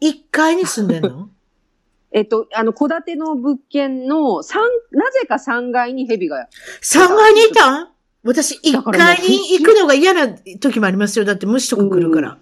[0.02, 1.28] ?1 階に住んでんの？
[2.12, 6.48] えっと、あの、戸建ての物件の三なぜか3階に蛇が、
[6.82, 7.92] ?3 階にいた？
[8.24, 10.28] 私1だからもう階に行くのが嫌な
[10.60, 11.24] 時もありますよ。
[11.24, 12.38] だって虫とか来るから。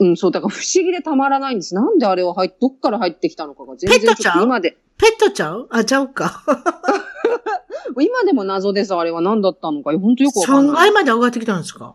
[0.00, 1.74] うん、そう、だから不思議でたまらないんです。
[1.76, 4.34] なんであれは入っ、どっから入ってきたのかが全然ペットちゃう？
[4.34, 5.68] ょっと今で、ペットちゃう？
[5.70, 6.42] あ、ちゃうか。
[8.00, 9.96] 今でも謎です、あれは何だったのか。
[9.98, 10.76] 本当よくわかん3ない。
[10.76, 11.94] 階まで上がってきたんですか？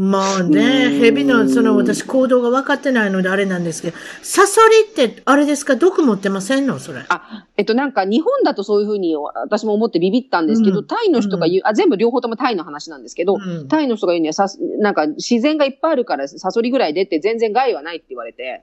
[0.00, 1.00] まあね、うん。
[1.00, 5.74] 蛇のその私行動が分かってないのであれなんですけど、サソリってあれですか？
[5.74, 6.78] 毒持ってませんの？
[6.78, 7.04] それ。
[7.08, 10.86] あ、えっと、なんか日本だとそういうふうに私も思ってビビったんですけど、うん。
[10.86, 13.66] タイの人が言う、あ、全部両方ともタイの話なんですけど、うん。
[13.66, 14.46] タイの人が言うにはさ、
[14.78, 18.62] なんか自然がいっぱいあるからサソリぐらい出て全然害はないって言われて、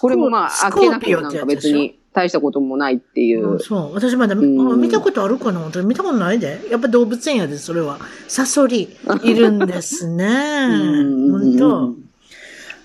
[0.00, 3.52] これもまあ、スあっけなんか別に大したこともないっていう。
[3.52, 3.94] うんそう。
[3.94, 5.60] 私まだ、あうん見たことあるかな？
[5.60, 6.60] 私見たことないで。
[6.70, 7.98] やっぱ動物園やで、それは。
[8.28, 10.24] サソリ、いるんですね。
[10.70, 11.94] うん本当。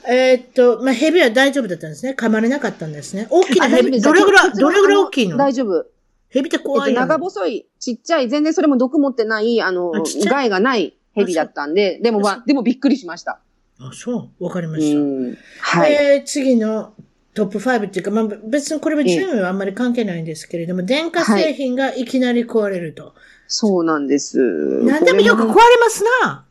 [0.08, 2.15] えーっと、まあ、蛇は大丈夫だったんですね。
[2.17, 3.27] 噛まれなかったんですね。
[3.31, 5.38] 大きな蛇、どれぐらい、どれぐらい大きいの？
[5.38, 5.86] 大丈夫。
[6.29, 7.08] 蛇ってえっと、怖いよ、ね。
[7.08, 13.39] 長細い、ちっちゃい、全然それも毒持ってない、あのあ害がない蛇だったんで、でもまああ、でもびっくりしました。
[13.79, 14.43] あ、そう。
[14.43, 14.99] わかりまうした。
[14.99, 15.38] ん。
[15.61, 15.93] はい。
[15.93, 16.93] えー次の
[17.33, 23.13] トップ5っていうか、まあ、別にこれは順位はあんまり関係ないんですけれども、電化製品がいきなり壊れると。
[23.47, 24.39] そうなんです。
[24.83, 26.45] 何でもよく壊れこますな。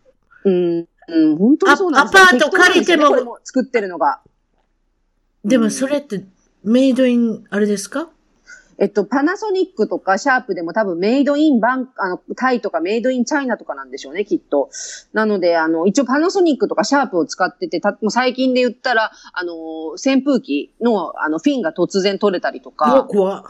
[0.44, 0.88] うん。
[1.08, 4.20] うん、本当にそうなんですアアパート借りてもも作ってるのが。
[5.44, 6.24] でもそれって、
[6.62, 8.10] メイドイン、あれですか？
[8.78, 14.70] えっと、パナソニックとかシャープでも多分メイドインバン、あの、タイとかメイドインチャイナとかなんでしょうね、きっと。
[15.12, 19.54] なので、あの、一応パナソニックとかシャープを使ってて、たもう最近で言ったら、あの、
[19.90, 23.44] 扇風機の、あの、フィンが突然取れたりとか、怖っ。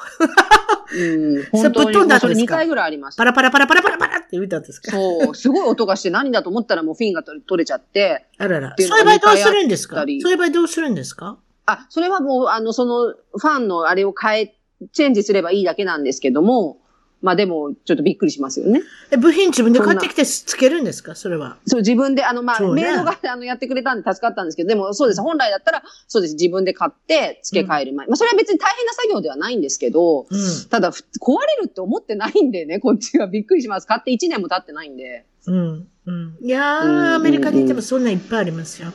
[0.97, 2.21] うん、それぶっ飛んだんですか？
[2.21, 3.21] それ2回ぐらいありました。
[3.21, 3.25] パ。
[3.25, 4.93] ラパラパラパラパラパラって言ったんですか？
[4.93, 8.75] そう、すごい音がして何だと思ったらもうフィンが取れ取れちゃって、あらら。
[8.79, 9.97] そういう場合どうするんですか？
[9.97, 11.39] そういう場合どうするんですか？
[11.67, 14.55] あ、それはもう、あの、その、ファンのあれを変え、
[14.93, 16.79] チェンジすればいいだけなんですけども、
[17.23, 18.83] まあでも、ちょっとびっくりしますよね。
[19.11, 21.15] え、部品自分で買ってきてつけるんですか？
[21.15, 21.57] それは。
[21.67, 25.23] そう、自分で、あの、まあ、そうねメイドがあのやってくれたんで助かったんですけど、でもそうです。
[25.23, 26.35] 本来だったら、そうです。
[26.35, 28.07] 自分で買って付け替える前。
[28.09, 30.39] まあ、それは別に大変な作業ではないんですけど、うん。
[30.69, 33.87] ただ、ふ壊れるって思ってないんでね、こっちはびっくりします。
[33.87, 35.25] 買って1年も経ってないんで。
[35.47, 35.89] うん。
[36.07, 36.37] うん。
[36.43, 38.89] いやうんうんうんー、アメリカに行ってもそんなんいっぱいありますよ。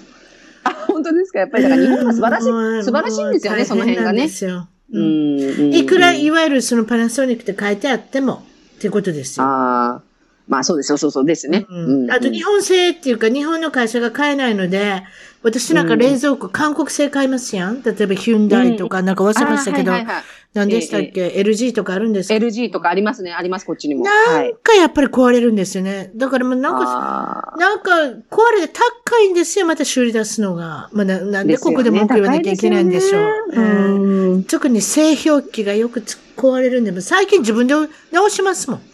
[0.65, 1.39] あ、本当ですか？
[1.39, 4.29] やっぱりだから日本は素晴らしい、うん素晴らしいんですよね、その辺がね大変なんで。
[4.29, 5.73] すよううん。
[5.73, 8.45] いくらいわゆるそのパナソニックって書いてあっても、
[8.77, 9.45] ってことですよ。
[9.45, 10.01] ああ。
[10.47, 11.67] まあそうですよ、そうそうですね。
[11.69, 12.11] うん。
[12.11, 15.03] あと日本製っていうか日本の会社が買えないので、
[15.43, 17.83] 私なんか冷蔵庫、韓国製買いますやん？
[17.83, 19.91] 例えばヒュンダイとかなんか忘れましたけど、
[20.53, 24.05] 何でしたっけ、LG とかあるんですけど LG とかありますね、あります、こっちにも。
[24.05, 24.55] なはいん。
[24.55, 26.11] かやっぱり壊れるんですよね。
[26.15, 27.91] だからもうなんか、あなんか
[28.31, 28.73] 壊れて
[29.07, 30.89] 高いんですよ、また修理出すのが。
[30.91, 33.21] まあ、ななんでここで文句言わなきゃいけないんでしょう。
[33.21, 37.75] 高いですよねうんうん特に製氷機がよくつ壊れるんで、最近自分で
[38.11, 38.81] 直しますもん。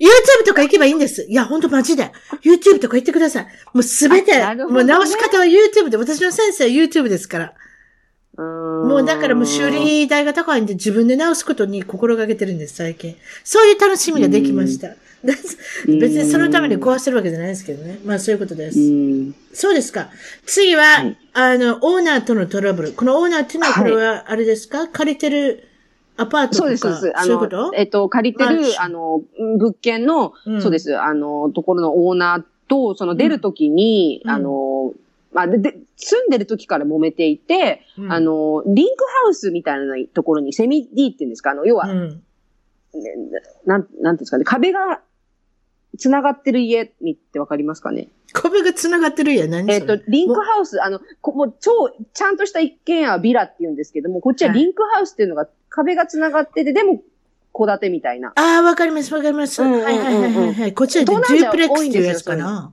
[0.00, 1.26] YouTube とか行けばいいんです。
[1.28, 2.12] いや、ほんとマジで。
[2.42, 3.46] YouTube とか行ってください。
[3.72, 7.54] もうすべて、ねもう直し方は YouTube で、私の先生は YouTube ですから。
[8.42, 13.16] ももうだからもう修理代が高いんで自分で直すことに心がけてるんです、最近。
[13.44, 14.94] そういう楽しみができました。
[15.24, 17.98] 別にそのために壊してるわけじゃないですけどね。
[18.04, 18.78] まあそういうことです。
[18.78, 19.34] うん。
[19.52, 20.10] そうですか。
[20.44, 22.92] 次は、はいあの、オーナーとのトラブル。
[22.92, 25.64] このオーナーっていうのは、はいこれは、あれですか、借りてる
[26.16, 26.62] アパートとか。
[26.62, 27.12] そうです、そうです。
[27.16, 29.22] あのそういうこと、えっと、借りてるあの、
[29.58, 35.03] 物件の、うんそうです、あの、ところのオーナーと、その出るときに、うんあの、ま
[35.42, 41.50] あ、で、で住んでる時から揉めていて、うんあの、リンクハウスみたいなところにセミ D って言うんですか？
[41.50, 42.08] あの、要は、うん。
[42.10, 42.20] ね
[43.66, 45.00] なん、なんていうんですかね、壁が
[45.98, 46.92] 繋がってる家っ
[47.32, 48.08] てわかりますかね？
[48.32, 57.00] 壁が繋がってるやん、何えっ、それと、リンクハウス、あの、こもう超、ちゃんとした一軒家はビラって言うんですけども、こっちははいリンクハウスっていうのが壁が繋がってて、でも、
[57.56, 58.32] 戸建てみたいな。
[58.34, 59.62] ああ、わかります、わかります。
[59.62, 60.74] はいはいはいはいはい。
[60.74, 62.72] こっちはデュープレックスっていうやつかな。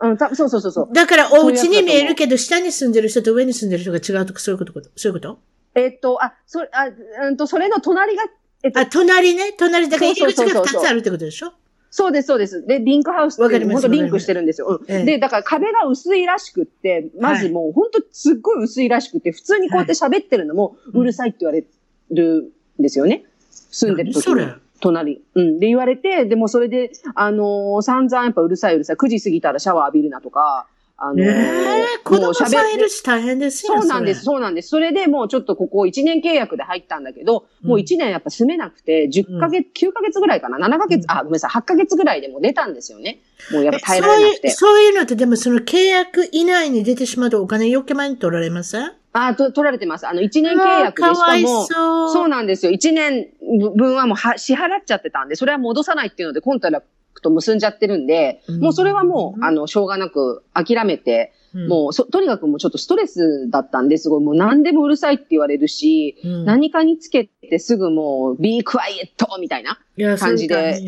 [0.00, 0.92] うん、たそうそうそうそう。
[0.92, 2.14] だから、お家に見えるど。
[2.14, 5.38] けど、下に住んでる人と上に住んでる人が違うとか、そういうこと、そういうこと？
[5.74, 6.88] えっと、あ、それ、あ、
[7.26, 8.24] うんと、それの隣が、
[8.62, 11.52] えっとあ、、隣ね、隣、だから入り口がそうそうそうそう2つあるってことでしょ？
[11.90, 12.66] そうです、そうです。
[12.66, 14.80] で、リンクハウスって本当リンクしてるんですよ。
[14.86, 21.64] で、だから壁が薄いらしくって、まずもう本当すっごい薄いらしくて、普通にこうやって喋ってるのもはいうるさいって言われ
[22.10, 23.24] るんですよね。
[23.50, 24.63] 住んでる時に何それ？
[24.80, 25.22] 隣。
[25.34, 25.58] うん。
[25.58, 28.96] で言われて、でもそれで、あのー散々やっぱうるさいうるさい。
[28.96, 34.68] 9時過ぎたらシャワー浴びるなとか、あのーねえ、子供さんいるしし大変ですよそうなんです、そそうなんです。
[34.68, 43.18] それでもうちょっとここ1年契約で入ったんだけど、もう1年やっぱ住めなくて、10ヶ月、9ヶ月ぐらいかな ?7 ヶ月、あ、ごめんなさい、8ヶ月ぐらいでもう出たんですよね。
[43.50, 44.50] もうやっれぱ耐えられなくて。
[44.50, 48.92] そういう、そういうのって、でもその契約以内に出てしまうとお金余計前に取られません？
[49.16, 50.08] あと、取られてます。
[50.08, 52.12] あの、1年契約でしかも、そう。
[52.12, 52.72] そうなんですよ。
[52.72, 53.28] 1年
[53.76, 56.82] 分はもうは支払っちゃってたんで、それは戻さないっていうので、コントラ
[57.14, 69.38] クト結んじゃってるんで、うんもうそれはもう、あの、しょうがなく諦めて、うん、もうそ、とにかくもうちょっとストレスだったんですごい、もう何でもうるさいって言われるし、うん、何かにつけてすぐもう、be quiet!
[69.40, 69.78] みたいな。
[70.18, 70.80] 感じで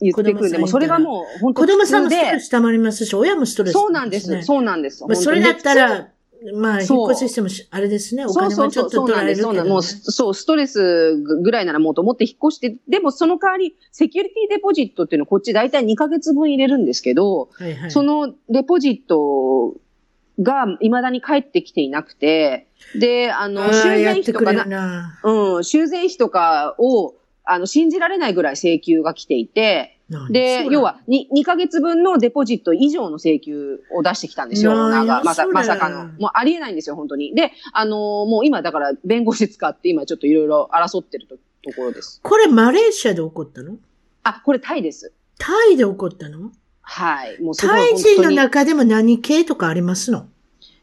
[0.00, 4.30] 言ってくるんで、もうそれがもう、本当子供さんもストレス溜まりますし、親もストレス、そうなんです。
[4.30, 4.42] ね。
[4.42, 5.04] そうなんです。
[5.04, 6.08] まあ、それだったら、
[6.54, 9.02] まあ、引そうっ越ししてもし、あれですね、おそう金そうちょっと。
[9.02, 9.58] 取られるけど、ね。
[9.58, 19.74] そうなんもう、そう、ストレスぐらいならもうと思って引っ越して、でもその代わり、セキュリティデポジットっていうのをこっち大体2ヶ月分入れるんですけど、はいはい、そのデポジット
[20.40, 25.20] が未だに返ってきていなくて、で、あの、あー修繕費とかな。
[25.24, 29.97] うん、修繕費とかを、あの、信じられないぐらい請求が来ていて、何
[30.30, 35.22] で、要は2、2ヶ月分のデポジット以上の請求を出してきたんですよ、オーナーが。
[35.22, 36.06] まさ、まさかの。
[36.18, 37.34] もうありえないんですよ、本当に。
[37.34, 42.20] で、あのーもう今だから弁護士使って今ちょっといろいろ争ってるとところです。
[42.22, 43.76] これマレーシアで起こったの？
[44.22, 45.12] あ、これタイです。
[45.38, 46.52] タイで起こったの？
[46.80, 47.42] はい。
[47.42, 50.26] もうタイ人の中でも何系とかありますの？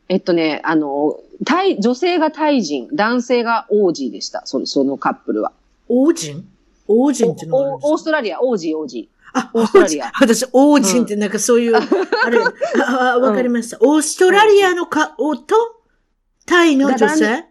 [0.08, 4.44] えっとね、あのータイ、女性がタイ人、男性がオージーでした。
[4.46, 5.52] その、そのカップルは。
[5.90, 6.48] 王人
[6.88, 11.80] 王人ってのオーストラリア、オージー、オージあ、オーストラリア私、王人ってなんかそういう、あ
[12.30, 12.40] れ、
[12.88, 13.78] ああわかりました。
[13.82, 15.56] オーストラリアのか、おと、
[16.46, 17.44] タイの女が性ー。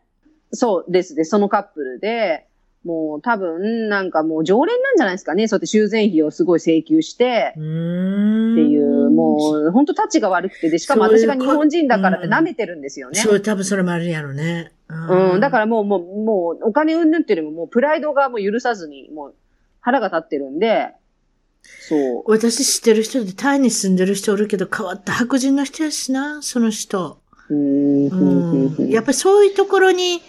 [0.52, 2.46] そうですね、そのカップルで、
[2.84, 5.48] もう多分、なんかもう常連なんじゃないですかね。
[5.48, 7.52] そうやって修繕費をすごい請求して。
[7.52, 13.18] っていう、もう、本当タチが悪くて、で、しかも私が日本人だからってうん舐めてるんですよね。
[13.18, 14.72] そう、多分それもあるやろね。
[14.88, 19.34] うん、だかららもう、もう、もう、お金うんぬんっていうよりも、もう、プライドがもう許さずに、もう、
[19.80, 20.92] 腹が立ってるんで、
[21.88, 22.22] そう。
[22.26, 27.18] 私知ってる人でタイに住んでる人おるけど変わった白人の人やしな、その人。
[27.50, 28.88] うーん、うん。
[28.88, 30.22] やっぱりそういうところに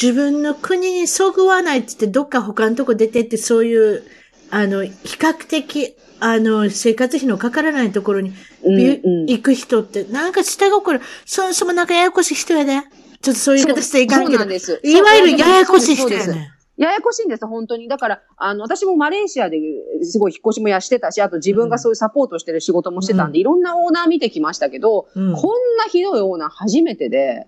[0.00, 4.04] 自分の国にそぐわないって言ってどっか他のとこ出てってそういう、
[4.50, 12.82] あの、比較的、あの、生活費のかからないところに行く人って、なんか下心、そもそもなんかややこしい人やで。
[13.20, 14.80] ちょっとそういう言い方していかんけどそうなん、です。
[14.84, 16.52] いわゆるややこしい人やね。
[16.78, 17.88] ややこしいんです、本当に。
[17.88, 19.58] だから、あの、私もマレーシアで
[20.02, 27.46] すごい引っ越しもやしてたし、あと自分がそういうサポートしてる仕事もしてたんで、いろんなオーナー見てきましたけど、うんこんなひどいオーナー初めてで、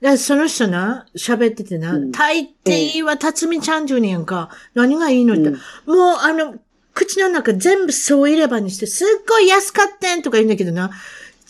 [0.00, 4.48] だからその人な、喋っててな、うんタイっていいわ、辰巳ちゃんじゅうにやんか。
[4.74, 5.42] 何がいいのって。
[5.42, 6.56] うんもうあの、
[6.94, 10.90] 口の中全部そう入れ歯にして、すっごい安かってんとか言うんだけどな。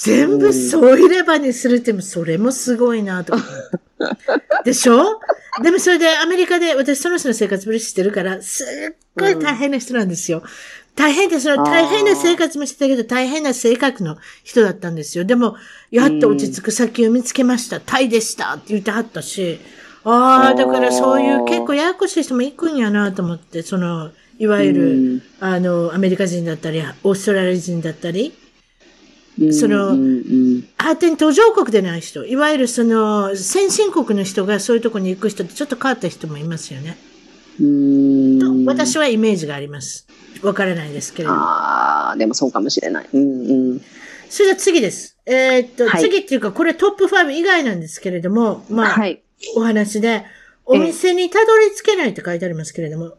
[0.05, 3.43] 全部そう入れ歯にするっても、それもすごいなとか。
[4.65, 5.21] でしょ？
[5.62, 10.43] でもそれでアメリカで、私その人の生活ぶり知ってるから、すっごい大変な人なんですよ。
[10.95, 15.25] 大変で、その大変な生活もしてたけど、大変な性格の人だったんですよ。
[15.25, 15.57] でも、
[15.91, 17.81] やっと落ち着く先を見つけました。
[17.81, 19.61] タイでしたって言ってはったし、
[20.05, 28.35] ああ、だからそういう結構ややこしい人も行くんやなと思って、その、いわゆる、うんあの、アメリカ人だったり、オーストラリア人だったり、
[29.53, 30.09] そのうんう
[30.59, 36.99] ん発展途上国でない人、いわゆるその、先進国の人がそういうところに行く人ってちょっと変わった人もいますよね。
[37.61, 40.07] うんとうん私はイメージがあります。
[40.42, 41.40] わからないですけれども。
[41.40, 43.09] ああ、でもそうかもしれない。
[43.12, 43.81] うんうん。
[44.29, 45.16] それでは次です。
[45.27, 49.23] えーっと、はい次っていうか、これトップ5以外なんですけれども、まあ、はい。
[49.57, 50.25] お話で、
[50.64, 53.14] お店にたどり着けないって書いてありますけれども、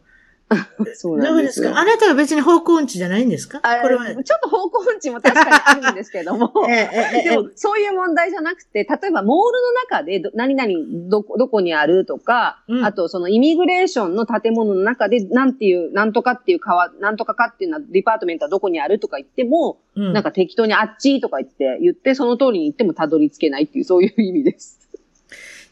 [0.94, 1.78] そうどなんですすか？
[1.78, 3.60] あなたは別に方向音痴じゃないんですか？
[3.62, 4.08] あこれは。
[4.10, 6.52] えちょっと方向音痴も確かにあるんですけども。
[6.68, 24.80] えええでも、そういう問題じゃなくて、例えば、モールの中でど、何々、どこ、どこにあるとか、うんあと、そのイミグレーションの建物の中で、なんていう、なんとかっていう川、なんとかかっていうのは、 department はどこにあるとか言っても、うんなんか適当にあっちとか言って、言って、その通りに行ってもたどり着けないっていう、そういう意味です。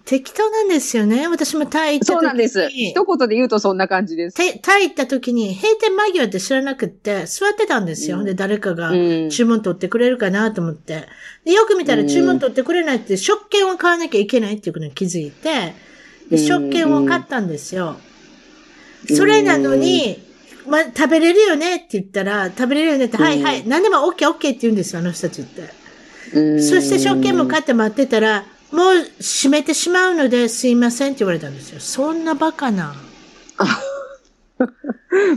[0.04, 1.28] 適当なんですよね。
[1.28, 2.20] 私もタイ行った時に。
[2.20, 2.68] そうなんです。
[2.70, 4.36] 一言で言うとそんな感じです。
[4.36, 8.18] てタイ行った時に閉店間際って知らなくって座ってたんですよ。
[8.18, 11.06] うんで、誰かがうん注文取ってくれるかなと思って。
[11.44, 15.74] で、よく見たら注文取ってくれないって、食券を買わなきゃいけないっていうことに気づいて、
[16.30, 17.96] で、食券を買ったんですよ。
[19.08, 20.22] それなのに、
[20.66, 25.62] まあ、食べれるよねって言ったら、食べれるよねって、うんはいはい、何でも OK OK って言うんですよ、あの人たちって。
[26.34, 31.80] うんそして食券も買って待ってたら、もう閉めてしまうのですいませんって言われたんですよ。
[31.80, 32.94] そんなバカな。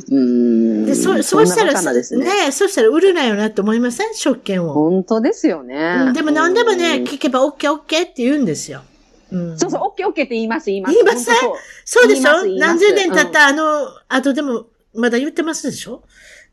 [0.09, 0.85] うん。
[0.85, 2.25] で、そ、んそうしたら、なバカなですね。
[2.45, 4.13] ねそうしたら売るなよなって思いません？
[4.13, 4.73] 食券を。
[4.73, 5.97] 本当ですよね。
[6.07, 8.83] うんでも何でもね、うん聞けば OK OK って言うんですよ。
[9.31, 10.93] うん、そうそう、オッケーオッケーって言います、言います。
[10.95, 11.35] 言いません？
[11.83, 12.45] そうでしょ？
[12.57, 16.03] 何十年経ったあの、後でも、まだ言ってますでしょ？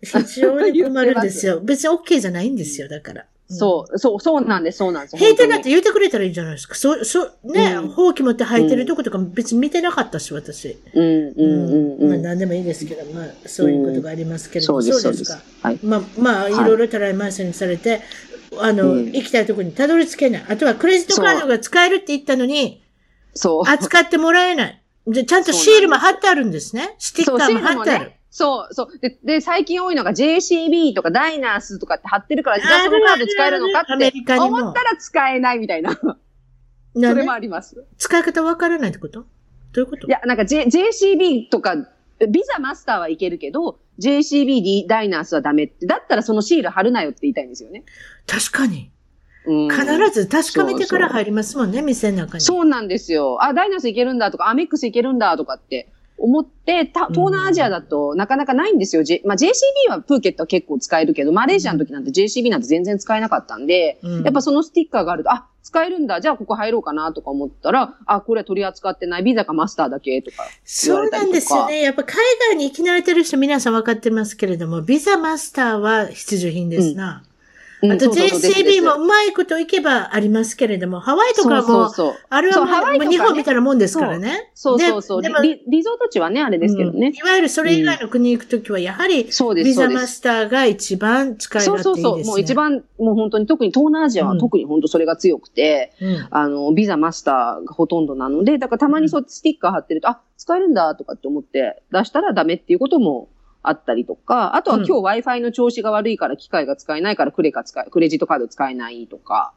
[0.03, 1.61] 非常に困るんですよ。
[1.62, 3.27] 別に OK じゃないんですよ、だから。
[3.53, 5.17] うんそう、そう、そうなんです、そうなんです。
[5.17, 6.75] 閉店だっ本て言ってくれたらいいじゃないですか。
[6.75, 10.79] そう、そう、ね、うんほうき持って履いてるとことか別に見てなかったし、私。
[10.95, 12.09] うん、うん、うん。
[12.09, 15.43] まあうん何でもいいですけど、まあそういうことがありますけれども、そうです、そうですか。。
[15.62, 15.79] はい。
[15.83, 18.01] まあ、まあ、いろいろたらい回しにされて、
[18.59, 20.45] あの、うん行きたいところにたどり着けない。
[20.49, 22.83] あとはクレジットカードが使えるって言ったのに、
[23.35, 23.69] そう。
[23.69, 24.83] 扱ってもらえない。
[25.07, 26.95] で、ちゃんとシールも貼ってあるんですね。
[26.99, 28.12] スティッカーも貼ってある。
[28.33, 28.37] ね。
[28.37, 28.99] そう、そう。
[28.99, 35.99] で、で、最近多いのが JCB とかダイナースとかって貼ってるから、じゃあそのカード使えるのかって思ったら使えないみたいな。
[36.95, 37.85] なそれもあります。
[37.99, 39.21] 使い方わからないってこと？
[39.21, 39.27] ど
[39.77, 40.07] ういうこと？
[40.07, 41.77] いや、なんか、J、JCB とか、
[42.29, 45.87] ビザマスターはいけるけど、JCB ダイナースはダメって。
[45.87, 47.85] だったらそのシール貼るなよって言いたいんですよね。
[48.27, 48.90] 確かに。
[49.45, 52.45] うん必ず確かめてから入りますもんね、店の中に。
[52.45, 53.42] そうなんですよ。
[53.42, 55.88] あ、ダイナースいけるんだとか、アメックスいけるんだとかって
[56.23, 59.03] 思って、た東南アジアだとなかなかないんですよ。
[59.25, 66.21] まあ、JCB はプーケットは結構使えるけど、マレーシアの時なんて JCB なんて全然使えなかったんで、うんやっぱそのスティッカーがあると、あ、使えるんだ。
[66.21, 69.25] じゃあここ入ろうかなとか思ったら、あ、これは取り扱ってない。
[69.25, 70.45] ビザかマスターだけとか。
[70.65, 71.83] そうなんですよね。
[71.83, 72.17] やっぱ海
[72.51, 77.23] 外に行き慣れてる人皆さん分かってますけれども、ビザマスターは必需品ですな。
[77.27, 77.32] うん
[77.90, 82.16] あと JCB もうまいこといけばありますけれども、ハワイとかも、そうそうそう。
[82.29, 84.51] あれはもう日本みたいなもんですからね。
[84.55, 85.23] そうそうそう。
[85.23, 87.12] ででもリリゾート地はね、あれですけどうんね。
[87.12, 89.90] いわゆるそれ以外の国に行くときは、やはり、そうです、ビザ。
[89.90, 91.83] マスターが一番使いですね。
[91.83, 92.25] そうそう。
[92.25, 96.29] もう一番、もう本当に特に東南アジアは特に本当それが強くて、うん。
[96.31, 103.29] あの、ビザマスターがほとんどなので、だからたまにそうスティッカー貼ってると、あ、使えるんだとかって思って出したらダメっていうことも
[103.62, 109.53] あったりとか、あとはうん今日 Wi-Fi の調子が悪いから機械が使えないからクレカ使え、クレジットカード使えないとか。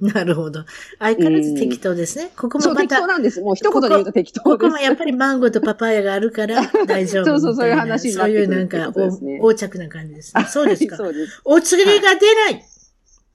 [0.00, 0.64] なるほど。
[1.00, 2.30] 相変わらず適当ですね。
[2.36, 3.40] ここそう、もまた適当、なんです。
[3.40, 4.56] もう一言で言うと適当こ。
[4.58, 7.24] こもやっぱりマンゴーとパパイヤがあるから大丈夫。
[7.30, 8.92] そうそうそういう話になってくるそういうなんか
[9.38, 10.44] 横着な感じですね。
[10.44, 10.96] そうですか。
[10.98, 11.40] そうです。
[11.44, 12.64] お釣りが出ない。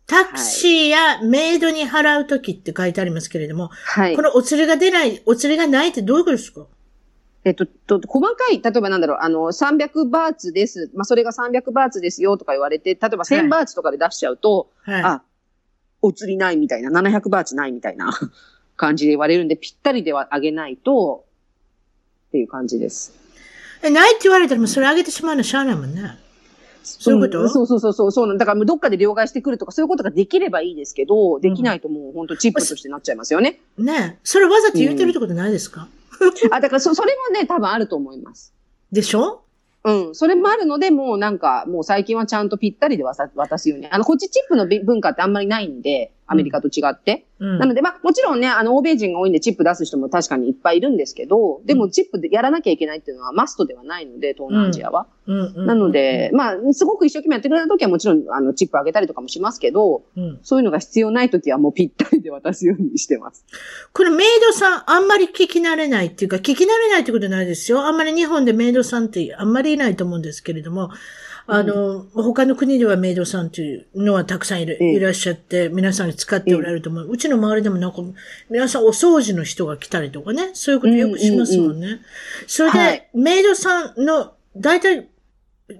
[0.07, 4.21] タクシーやメイドに払うときって書いてありますけれども、はいこ。
[4.21, 6.65] のお釣りが出ない、お釣りがないってどういうことですか？
[7.45, 10.89] えっと、と細かい、例えばなんだろう、あの、300バーツです。
[10.95, 15.01] まあ、それが300バーツですよとか言われて、例えばはい1000バーツとかで出しちゃうと、はい。
[15.03, 15.21] あ、
[16.01, 18.11] お釣りないみたいな、700バーツないみたいな
[18.77, 21.25] 感じで言われるんで、ぴったりではあげないと、
[22.29, 23.13] っていう感じです。
[23.83, 26.17] え、ないって言われたらもうそれあげてしまうのしゃあないもんね。
[26.83, 27.43] そういうこと？
[27.43, 33.59] んそうそうそうそうそうだからもうどっかで両替してくるとかそういうことができればいいですけど、できないともう本当チップとしてなっちゃいますよね。
[33.77, 35.87] ねそれわざと言ってるってことないですか、
[36.51, 38.53] あ、だからそ、それもね、多分あると思います。
[38.91, 39.41] でしょ？
[39.85, 40.15] うん。
[40.15, 43.87] それもあるので、もうなんか、もう最近はちゃんとぴったりで渡渡すように。
[43.89, 47.25] あの、こっちチップの文化ってあんまりないんで、アメリカと違って。
[47.39, 55.07] うんなので、まあ、もちろんね、あの、欧米人が多いんでチップ出す人も確かにいっぱいいるんですけど、でもチップでやらなきゃいけないっていうのはマストではないので、東南アジアは。
[55.25, 63.45] うんうんなので、まあ、すごく一生懸命やってくれた時はもちろん、あの、チップあげたりとかもしますけど、うんそういうのが必要ない時はもうぴったりで渡すようにしてます。
[63.93, 67.81] このメイドさん、あんまり聞き慣れないっていうか、聞き慣れないってことないですよ。
[67.81, 70.91] あんまり日本でメイドさんってあんまりいないと思うんですけれども、
[71.45, 74.95] あの、他の国ではメイドさんっていうのはたくさんいる、ええ。
[74.95, 77.09] いらっしゃって、皆さんに使っておられると思う。
[77.09, 77.97] うちの周りでもなんか、
[78.49, 81.99] 皆さんお掃除の人が来たりとかね、そういうことよくしますもんね。
[82.47, 83.09] それで、はい。
[83.13, 85.09] メイドさんの、大体、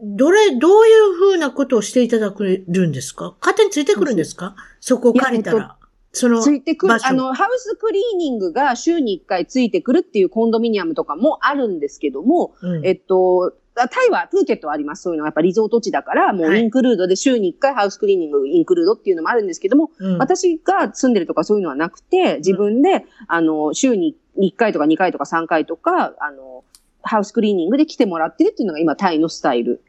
[0.02, 3.36] どれ、どういうふうなことをしていただけるんですか？
[3.42, 4.56] 勝手についてくるんですか？
[4.80, 5.78] そこを借りたら。
[6.14, 12.86] その、ついてくるあの、ハウスクリーニングが週に1回ついてくるっていうコンドミニアムとかもあるんですけども、うん。
[12.86, 15.04] えっと、あタイは、プーケットはあります。
[15.04, 16.60] そういうのはやっぱリゾート地だから、もはい。
[16.60, 20.18] うインクルードで週に1回ハウスクリーニングインクルードっていうのもあるんですけども、うん。
[20.18, 26.64] 私が住んでるとかそういうのはなくて、自分で、あの、週に1回とか2回とか3回とか、あの、
[27.02, 29.84] ハウスクリーニングで来てもらってるっていうのが今タイのスタイル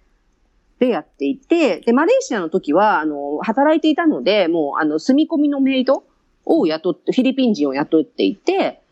[0.79, 6.05] でやっていて、で、マレーシアの時は、あの、働いていたので、もう、あの、住み込みのメイド
[6.45, 8.83] を雇って、フィリピン人を雇っていて、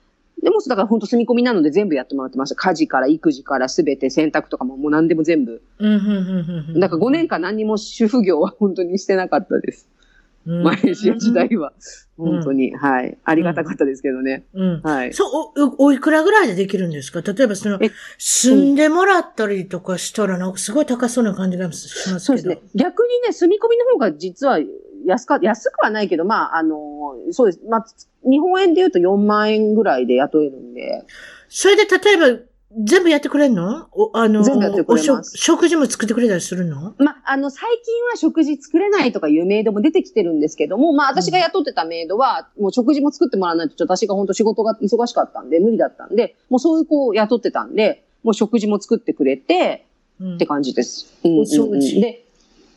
[0.43, 2.57] でも、だから本当住み込みなので全部やってもらってました。
[2.57, 5.63] 家事から育児からすべて洗濯とかももう何でも全部。
[5.79, 6.81] うん、うん、うん、うん。
[6.81, 9.87] だから5年間何にも主婦業は本当にしてなかったです。
[9.87, 11.73] うんマレーシア時代は。
[12.17, 12.75] 本当に。
[12.75, 13.17] はい。
[13.23, 14.43] ありがたかったですけどね。
[14.55, 14.81] うん。
[14.83, 15.13] はい。
[15.15, 17.21] そう、お、おいくらぐらいでできるんですか？
[17.21, 22.19] 例えばそのえ、住んでもらったりとかしたら、なんかすごい高そうな感じがしますけど。
[22.19, 22.59] そうですね。
[22.75, 24.59] 逆にね、住み込みの方が実は
[25.07, 27.61] 安か、安くはないけど、まあ、あの、そうです。
[27.69, 27.87] まあ、
[28.29, 31.05] 日本円で言うと4万円ぐらいで雇えるんで。
[31.49, 32.41] それで例えば、
[32.85, 33.89] 全部やってくれんの？
[33.93, 36.95] おあの、全部やってくれますお食食事も作ってくれたりするの？
[36.97, 49.87] まあ、あの、最近は食事作れないとかいうメイドも出てきてるんですけども、まあ、私が雇ってたメイドは、もう食事も作ってもらわないと、ちょっと私が本当仕事が忙しかったんで、無理だったんで、もうそういう子を雇ってたんで、もう食事も作ってくれて、
[50.21, 51.13] うんって感じです。
[51.25, 52.25] うんうんうんで、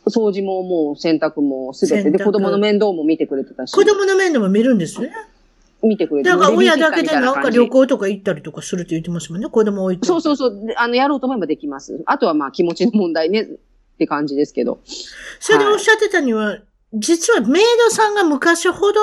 [0.08, 3.72] 掃除ももう洗濯もすべてで、子供の面倒も見てくれてたし。
[3.72, 5.12] 子供の面倒も見るんですね。
[5.82, 9.48] 見てくれてだから親だけでなんか旅行とか行ったりとかするって言ってますもんね。
[9.48, 10.06] 子供置いて。
[10.06, 10.66] そうそうそう。
[10.66, 12.02] であの、やろうと思えばできます。
[12.06, 13.46] あとはまあ気持ちの問題ねっ
[13.98, 14.80] て感じですけど。
[15.40, 16.58] それでおっしゃってたには、
[16.94, 19.00] 実はメイドさんが昔ほど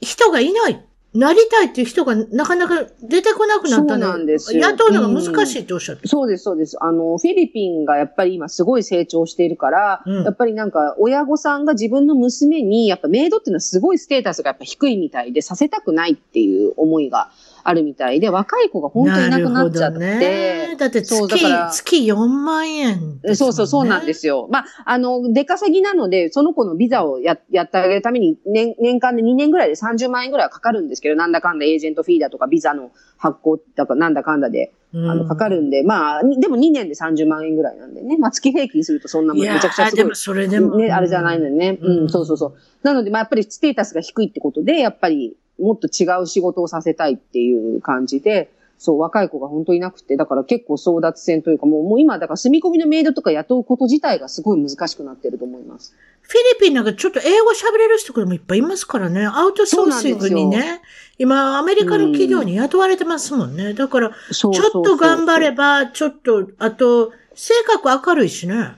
[0.00, 0.84] 人がいない。
[1.14, 6.08] なりたいっていう人がなかなか出てこなくなったそうなんですよ雇うのが難しいっておっしゃってた。
[6.08, 6.76] そうです、そうです。
[6.82, 17.30] あの、フィリピンがやっぱり今すごい成長しているから、うんやっぱりなんか親御さんが自分の娘に、やっぱメイドっていうのはすごいステータスがやっぱ低いみたいで、させたくないっていう思いが
[17.64, 19.98] あるみたいで、若い子が本当にいなくなっちゃって。
[19.98, 20.76] ね。
[20.78, 23.20] だって月、そうだから月4万円、。
[23.34, 24.48] そうそう、そうなんですすよ。
[24.50, 35.54] まあ、あの、出稼ぎなので、その子のビザをややってあげるために、年、年間で2年ぐらいで30万円ぐらいはかかるんですけど、なんだかんだエージェントフィーだとか、ビザの発行だか、なんだかんだで、あの、かかる。
[35.54, 38.18] るんで、まあ、にでも2年で30万円ぐらいなんでね。
[38.18, 40.14] まあ、月平均するとそんなもん、めちゃくちゃすごいーでも。
[40.14, 40.76] それでも。
[40.76, 41.78] ね、あれじゃないのにね。
[41.80, 42.54] うんうん、そうそうそう。
[42.82, 55.94] なので、まあ、やっぱりステータスが低いってことで、やっぱり、もっと違う仕事をさせたいっていう感じで、そう、若い子が本当いなくて、だから結構争奪戦というか、もう、もう今、だから住み込みのメイドとか雇うこと自体がすごい難しくなってると思います。
[56.20, 59.26] フィリピンなんかちょっと英語喋れる人もいっぱいいますからね。
[59.26, 60.82] アウトソーシングにね。
[61.18, 63.74] 今、アメリカの企業に雇われてますもんね。
[63.74, 68.72] だから、ちょっと頑張れば、ちょっと、あと、性格明るいしね。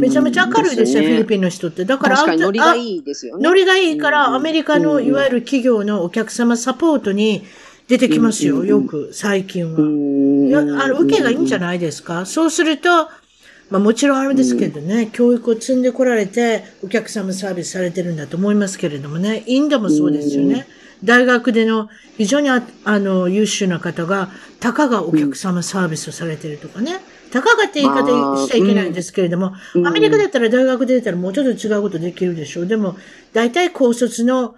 [0.00, 1.26] めちゃめちゃ明るいですよ、フィリン。
[1.26, 1.84] ピンの人って。
[1.84, 3.44] だから、確かノリがいいですよね。
[3.44, 7.44] ノリがいいから、うんアメリカのいわゆる企業のお客様サポートに
[7.88, 9.78] 出てきますよ、うんよく、最近は。
[10.82, 12.26] あの、受けがいいんじゃないですか？
[12.26, 13.08] そうすると、
[13.70, 20.66] まあもちろんあれですけどね、教育を積んでこられて、お客様サービスされてるんだと思いますけれどもね、インドもそうですよね。
[21.04, 24.30] 大学での非常にああの優秀な方が、
[24.60, 27.00] たかがお客様サービスをされてるとかね。
[27.32, 32.66] たかがって言い方しちゃいけないんですけれども、うんアメリカだったら大学で出たらもうちょっと違うことできるでしょう。
[32.66, 32.96] でも、
[33.32, 34.54] 大体高卒の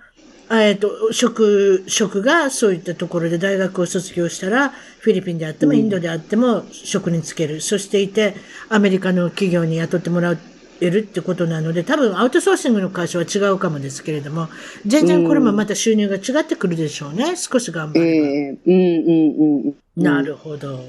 [0.51, 7.63] えっ、と、職、職がそういったところで大学を卒業したら、フィリピンであってもインドであっても職に就ける。
[7.63, 8.35] そしていて、
[8.69, 10.37] アメリカの企業に雇ってもらう、っ
[10.79, 14.49] てるってことなので、多分アウトソーシングの会社は違うかもですけれども、
[14.85, 17.37] 全然これもまた収入が違ってくるでしょうね。
[17.37, 18.07] 少し頑張れば。
[18.07, 20.03] ええうんうんうん。
[20.03, 20.81] なるほど。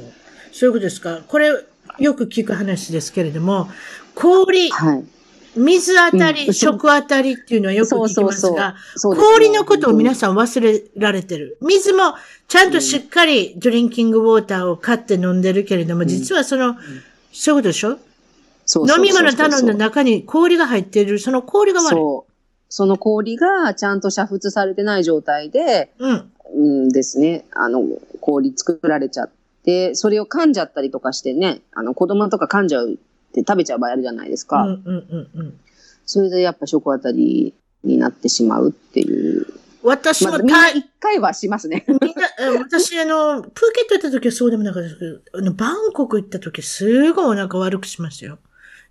[0.51, 1.21] そういうことですか。
[1.27, 1.51] これ、
[1.99, 3.69] よく聞く話ですけれども、
[4.13, 5.05] 氷、はい。
[5.57, 11.57] 水あたり、うん食あたりっていうのはよく聞きますが、そうですね氷のことを皆さん忘れられてる。
[11.61, 12.15] 水も
[12.49, 16.75] ちゃんとしっかりドリンキングウォーターを買って飲んでるけれども、実はその、
[17.31, 17.97] そういうことでしょ？
[18.87, 21.89] 飲み物頼んだ中に氷が入っている、その氷が悪い。
[21.91, 22.31] そう。
[22.67, 26.31] その氷がちゃんと煮沸されてない状態で、うん。
[26.53, 27.81] うんですね、あの、
[28.19, 29.29] 氷作られちゃっ
[29.66, 32.95] て、それを噛んじゃったりとかしてね、あの、子供とか噛んじゃうっ
[33.34, 34.61] て食べちゃう場合あるじゃないですか。
[34.63, 35.59] うんうんうんうん。
[36.05, 37.53] それでやっぱ食あたり
[37.84, 39.47] になってしまうっていう。
[39.84, 41.86] 私もまあ、みんなた一回はしますね。
[41.88, 48.39] みんな、え私、あの、プーケット行った時はそうでもなかったですけど、あの、バンコク行った時、すごいお腹悪くしましたよ。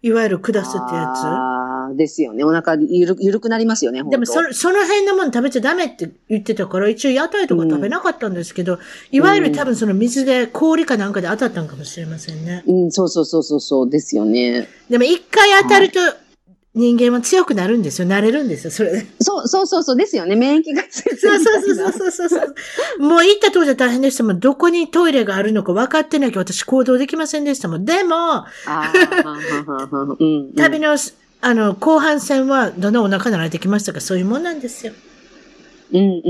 [0.05, 2.45] いわゆる下すってやあーですよね。
[2.45, 4.11] お腹ゆるゆるくなりますよね、つ。
[4.11, 8.79] でも、そ、その辺のもの食べちゃダメって言ってたから、一応屋台とか食べなかったんですけど、
[9.13, 12.65] いわゆる多分その水で氷かなんかで当たったんかもしれませんね。
[12.67, 14.69] うん、そうそうそうそうそうですよね。
[14.91, 16.01] でも、一回当たると、
[16.75, 18.09] 人間は強くなるんですよ。
[18.09, 19.07] 慣れるんですよ、それで。
[19.21, 20.35] そうそうそうそうですよね。
[20.35, 22.55] 免疫がついてるそうそうそうそうそうそう。
[22.99, 24.41] もう行った当時は大変でしたもん。
[24.41, 27.85] どこにトイレがあるのか分かってなきゃ私行動できませんでしたもん。
[27.85, 28.45] でも、
[30.57, 30.97] 旅の、
[31.43, 33.99] あの、後半戦はどんどんお腹慣れてきましたか？
[33.99, 34.93] ら、そういうもんなんですよ。
[35.93, 36.21] うんうんうん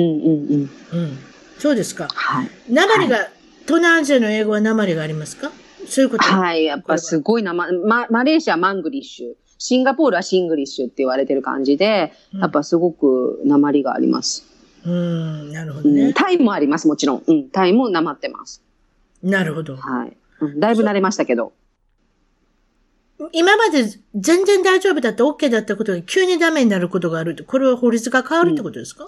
[0.93, 1.01] うん。
[1.01, 1.19] うん。
[1.59, 2.09] そうですか。
[2.13, 2.51] はい。
[2.69, 3.31] 訛りが、
[3.67, 5.51] 東南アジアの英語は訛りがありますか？
[5.89, 6.25] そういうこと。
[6.25, 6.67] はい。
[6.67, 7.55] やっぱすごいな。
[7.55, 9.44] ま、ま、マレーシアはマングリッシュ。
[9.59, 14.45] シンガポールはシングリッシュって言われてる感じで、うんやっぱすごく訛りがあります。
[14.85, 16.13] うん、なるほどうん、ね。
[16.13, 17.23] タイもあります、もちろん。
[17.27, 18.63] うん、タイも訛ってます。
[19.23, 19.77] なるほど。
[19.77, 20.17] はい。
[20.41, 21.53] うん、だいぶ慣れましたけど。
[23.33, 23.85] 今まで
[24.15, 29.07] 全然大丈夫だった、OK だったことが急にダメになることがあるって、これは法律が変わるってことですか、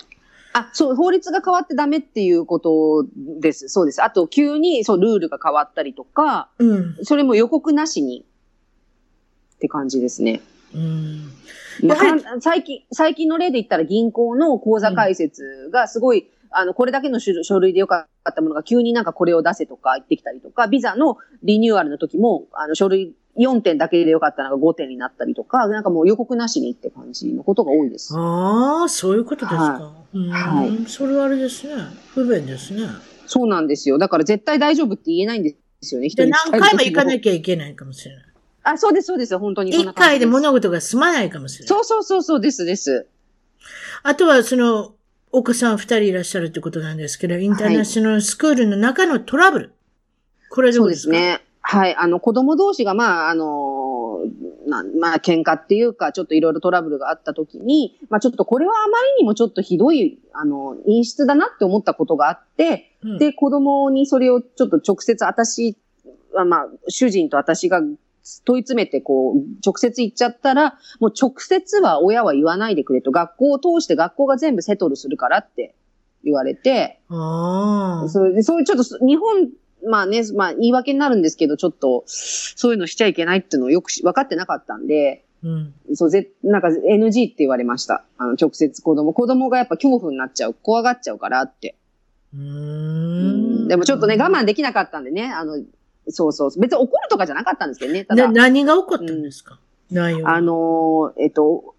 [0.55, 3.07] あ、そう、法律が変わってダメっていうこと
[3.41, 3.69] です。
[3.69, 4.03] そうです。
[4.03, 6.97] あと、急に、そう、ルールが変わったりとか、うん。
[7.03, 8.25] それも予告なしに
[9.57, 10.41] って感じですね。
[10.75, 11.33] うん。
[12.41, 28.15] 最近、最近の例で言ったら銀行の口座開設がすごい、あの、これだけの書書類でよかったものが急になんかこれを出せとか言ってきたりとか、ビザのリニューアルの時も、あの、書類4点だけでよかったのが5点になったりとか、なんかもう予告なしにって感じのことが多いです。
[28.17, 29.63] ああ、そういうことですか。
[29.63, 31.75] はうん、はいそれはあれですね。
[32.15, 32.89] 不便ですね。
[33.27, 33.99] そうなんですよ。
[33.99, 36.09] だから絶対大丈夫って言えないんですよね。
[36.09, 38.26] 人で、に何回も行かなききゃいけないかもしれない。
[38.69, 39.39] あ、そうです、そうです。
[39.39, 41.69] 本当に一回で物事が済まないかもしれない。
[41.69, 43.07] そうそうそうそうです、です。
[44.03, 44.95] あとは、その、
[45.31, 49.73] お子さん二人いらっしゃるってことなんですけど、インターナショナルスクールの中のトラブル。
[50.51, 51.43] これどそううですすね。
[51.61, 51.95] はい。
[51.97, 54.21] あの、子供同士が、まあ、あの、
[54.67, 65.77] なまあ、喧嘩っていうか、ちょっといろいろトラブルがあった時に、まあ、ちょっとこれはあまりにもちょっとひどい、あの、陰湿だなって思ったことがあって、うんで、子供にそれをちょっと直接私
[66.33, 67.81] は、まあ、主人と私が
[68.45, 75.75] 問い詰めて、こう、直接言っちゃったら、もう直接は親は言わないでくれと、学校を通して学校が全部セトルするからって
[76.25, 78.09] 言われて、ああ。
[78.09, 79.49] それで、そういうちょっと、日本、
[79.89, 85.75] まあね、まあ言い訳になるんですけど、ちょっと、そういうのしちゃいけないっていうのをよくし分かってなかったんで、うん。
[85.95, 88.05] そう、ぜ、なんか NG って言われました。
[88.19, 89.13] あの、直接子供。
[89.13, 90.57] 子供がやっぱ恐怖になっちゃう。
[90.61, 91.77] 怖がっちゃうからって。
[92.35, 95.59] うんでもちょっとね、我慢できなかったんでね、あの、
[96.09, 96.61] そうそう。
[96.61, 98.05] 別に怒るとかじゃなかったんですけどね。
[98.05, 99.59] ただな、、何が起こったんですか、
[99.91, 100.35] 内容が。
[100.35, 101.75] あのーえっと、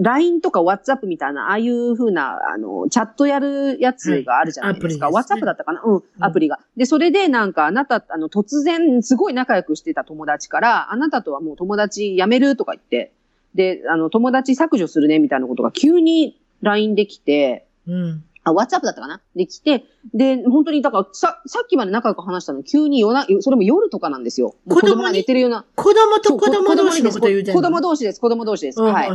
[0.00, 5.06] LINE とか WhatsApp みたいな、ああいう風な、あの、チャットやるやつがあるじゃないですか。
[5.06, 5.82] はいアプリですね WhatsApp だったかな？
[5.82, 6.60] うん、アプリが。
[6.76, 13.12] で、それでなんか、あなた、あの、突然、すごい仲良くしてた友達から、あなたとはもう友達辞めるとか言って、
[13.54, 18.24] で、あの、友達削除するね、みたいなことが急に LINE できて、うん。
[18.50, 19.20] あ、WhatsApp だったかな？
[19.36, 19.84] できて、
[20.14, 24.54] で、本当に、だから、さ、さっきまで仲良く話したの、急に夜な、それも夜とかなんですよ。
[24.68, 25.64] 子供が寝てるような。
[25.74, 27.60] 子供と子供同士のこと言うてんの？
[27.60, 28.80] 子供同士です、子供同士です。
[28.80, 29.06] は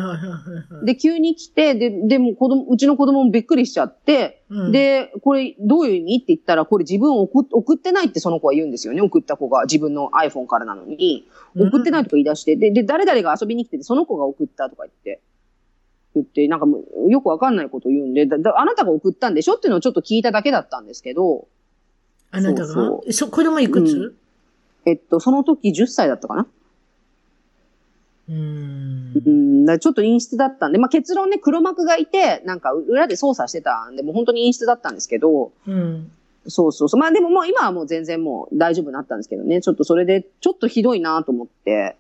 [0.84, 0.86] い。
[0.86, 6.16] で、急に来て、で、でも子供、うちの子供もびっくりしちゃって、うん、で、これどういう意味？
[6.18, 9.02] って言ったら、これ自分送っ送ってないってその子は言うんですよね。
[9.02, 15.22] 送った子が自分の iPhone からなのに、送ってないとか言い出して、で、で、誰々が遊びに来てて、その子が送ったとか言って、
[16.16, 21.47] 言って、なんかもうよくわかんないこと言うんで、だだあなたが送ったんでしょっていうのをちょっと聞いただけだったんですけど、
[22.32, 22.74] あなたが？
[22.74, 24.16] そうそ子供いくつ？
[24.86, 26.47] えっと、その時10歳だったかな
[28.30, 29.14] うーん。
[29.26, 36.11] うん、だちょっと陰湿だったんで、まあ、結論ね、黒幕がいて、なんか裏で操作してたんで、もう本当に陰湿だったんですけど、うん。
[36.47, 36.99] そうそうそう。
[36.99, 39.61] まあでももう今はもう全然もう大丈夫になったんですけどね。
[39.61, 41.95] ちょっとそれで、ちょっとひどいなと思って。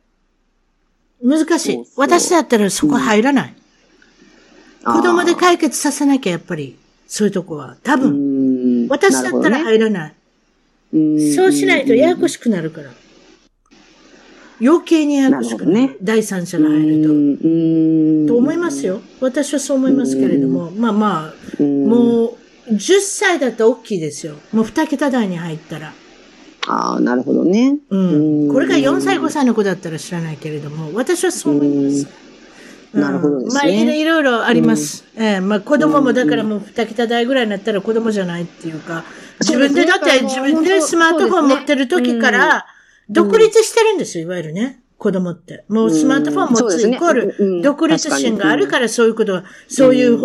[1.23, 1.83] 難しい。
[1.95, 3.55] 私だったらそこ入らない。
[4.83, 6.75] 子供であ解決させなきゃ、やっぱり、
[7.07, 7.77] そういうとこは。
[7.83, 10.13] 多分、ん私だったら入らない。
[11.35, 12.91] そうしないとややこししくなるから。
[14.61, 15.73] 余計にややこしくなる。
[15.73, 18.33] ね第三者が入ると。
[18.33, 18.85] と思います。
[18.85, 19.01] よ。
[19.19, 20.69] 私はそう思いますけれども。
[20.71, 24.35] まあまあ、うんもう、10歳だと大きいですよ。
[24.51, 25.93] もう2桁台に入ったら。
[26.67, 27.77] ああ、なるほどね。
[27.89, 28.45] うん。
[28.47, 32.07] うんこれが4歳、5歳の子だったら知らないけれども、私はそう思います。
[32.93, 35.03] うんなるほどですねまあ、いろいろあります。
[35.17, 39.03] ええまあ、子供もだからもう2桁台ぐらいになったら子供じゃないっていうか、
[39.39, 42.65] 自分で、だって自分でスマートフォン持ってる時から、
[43.09, 44.83] 独立してるんですよ、いわゆるね。
[45.03, 45.65] 子供って。
[45.67, 50.17] もうスマートフォン持つイコール、うん独立心があるからそういうことが、そういう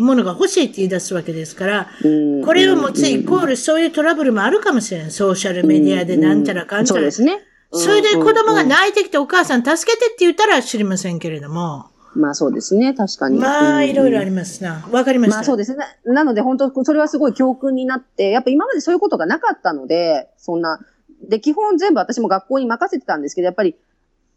[0.00, 5.10] ものが欲しいって言い出すわけですから、うんこれを持つイコールそういうトラブルもあるかもしれない。
[5.10, 7.10] ソーシャルメディアでなんちゃらかんちゃらそうで。
[7.10, 7.40] すね。
[7.72, 8.66] それで子供がい。
[8.66, 11.90] 泣いてきてお母さん助けてって言ったら知りませんけれども。
[12.16, 13.38] まあそうですね、確かに。
[13.38, 14.88] まあ、うんいろいろありますな。
[14.90, 15.36] わかりました。
[15.36, 15.84] まあそうですね。
[16.04, 20.80] ななので本当、それはすごい教訓になって、やっぱ今までそういうことがなかったので、そんな、
[21.28, 23.76] で、基本全部私も学校に任せてたんですけど、やっぱり、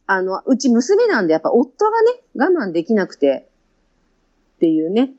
[0.08, 3.50] あの、うち娘なんで、やっぱ夫がね、我慢できなくて、
[4.56, 5.12] っていうね、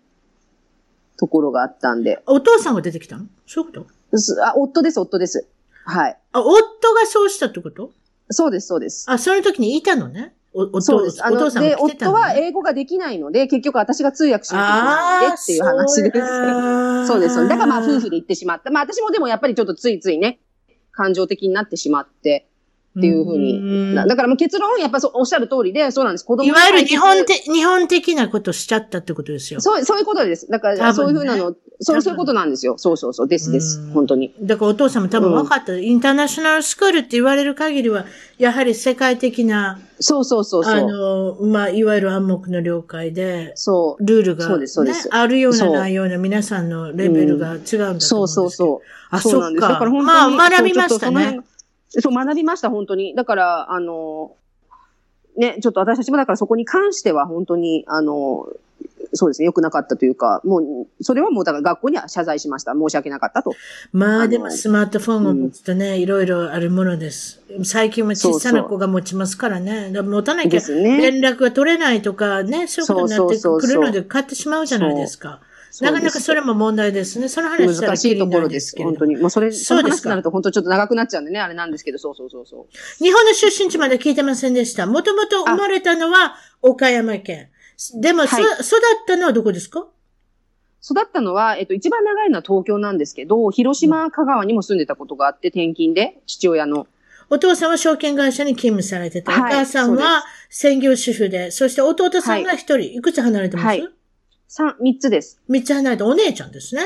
[1.19, 2.23] ところがあったんで。
[2.27, 3.27] お父さんが出てきたの？
[3.47, 4.19] そういうこと？
[4.19, 5.47] すあ、夫です、夫です。
[5.85, 6.19] はい。
[6.33, 7.93] あ、夫がそうしたってこと？
[8.31, 9.05] そうです、そうです。
[9.11, 11.25] あ、その時にいたのねおそうです。
[11.25, 17.07] あの、お父さんで、夫はね、英語ができないので、結局私が通訳しなきゃいけないんでっていう話です。
[17.07, 17.49] そうです。
[17.49, 18.71] だからまあ夫婦でで行ってしまった。
[18.71, 20.41] まあ私もでもやっぱりちょっとついついね、
[20.91, 22.50] 感情的になってしまって
[22.99, 23.95] っていうふうに。
[23.95, 26.25] なだからもう結論やっぱそうおっしゃる通りで、そうなんです。
[26.25, 29.61] 子供いわゆる日本的的、日本的なことしちゃったってことですよ。
[29.61, 30.49] そう、そういうことです。
[30.49, 32.77] だか多分ねらそういうふうなの、そう、そういうことなんですよ。
[32.79, 33.29] そうそうそう。
[33.29, 33.91] ですですうん。
[33.93, 34.35] 本当に。
[34.43, 35.77] だからお父さんも多分分かった。
[35.77, 38.05] インターナショナルスクールって言われる限りは、
[38.39, 40.87] やはり世界的な、そうそうそうそあう。
[40.87, 44.05] の、まあ、いわゆる暗黙の了解で、そう。
[44.05, 48.27] ルールが、ねそうですそうですあるようなないような皆さんのレベルが違うんだと思うんですけど。
[48.27, 48.87] そうそうそう。
[49.11, 49.63] あ、そうなんです。
[49.63, 49.69] だ。
[49.77, 50.37] から本当に。
[50.37, 51.41] まあ、学びましたね。
[51.91, 53.15] そう学びました、本当に。
[53.15, 54.37] だから、あの、
[55.37, 58.49] ね、ちょっと私たちもだからそこに関しては本当に、あの、
[59.13, 62.75] そうですね、良くなかったというか、もう、それはもうだから学校には謝罪しました。
[62.75, 63.53] 申し訳なかったと。
[63.93, 67.43] まあでもスマートフォンを持つとね、いろいろあるものです。
[67.65, 69.91] 最近は小さな子が持ちますからね。
[69.91, 70.61] だから持たなきゃ。
[70.61, 75.41] 連絡が取れないとかね、そういうことになってそうそうそうそうくるので買ってしまうじゃないですか。
[75.81, 77.29] なかなかそれも問題ですね。
[77.29, 78.73] その話難しいところです。
[78.73, 79.17] けれど本当に。
[79.17, 83.05] もうそれ、そのそうですか話になると本当ちょっと長くなっちゃうんでね、あれなんですけど、そうそうそうそう。
[83.05, 84.87] 日本の出身地まで聞いてませんでした。
[84.87, 87.51] もともと生まれたのは岡山県。
[88.01, 88.47] でも、はいそ育
[88.79, 89.87] ったのはどこですか？
[90.83, 96.87] 育ったのは、えっと、一番長いのは東京なんですけど、広島、香川にも住んでたことがあって、転勤で、父親の。
[97.29, 103.89] お父さんは証券会社に勤務されてて、はいお母さんは専業主婦で、そして弟さんが一人、い、くつ離れてます、はい
[104.53, 105.41] 三、三つです。
[105.47, 106.83] 三つ離れたお姉ちゃんですね。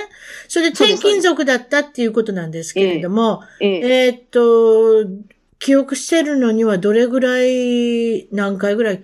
[0.49, 5.11] それで転勤族だったっていうことなんですけれども、えええーっと、
[5.59, 9.01] 記憶してるのにはどれぐらい、何回ぐらい、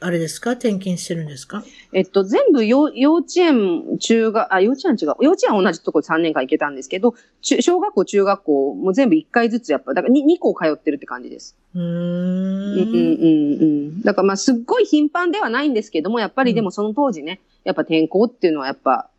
[0.00, 0.52] あれですか？
[0.52, 1.64] 転勤してるんですか？
[1.92, 5.14] えっと、全部幼幼稚園、中学、あ、幼稚園違う。
[5.20, 11.56] 幼稚園は同じとこ3年間行けたんですけど、中小学校、中学校も全部1回ずつやっぱ、だから 2, 2校通ってるって感じです。
[11.74, 11.84] うーん。
[11.84, 14.02] うんうんうんうん。
[14.02, 19.10] だからまあすっごい頻繁ではないんですけども、やっぱりでもその当時ね、やっぱ転校っていうのはやっぱ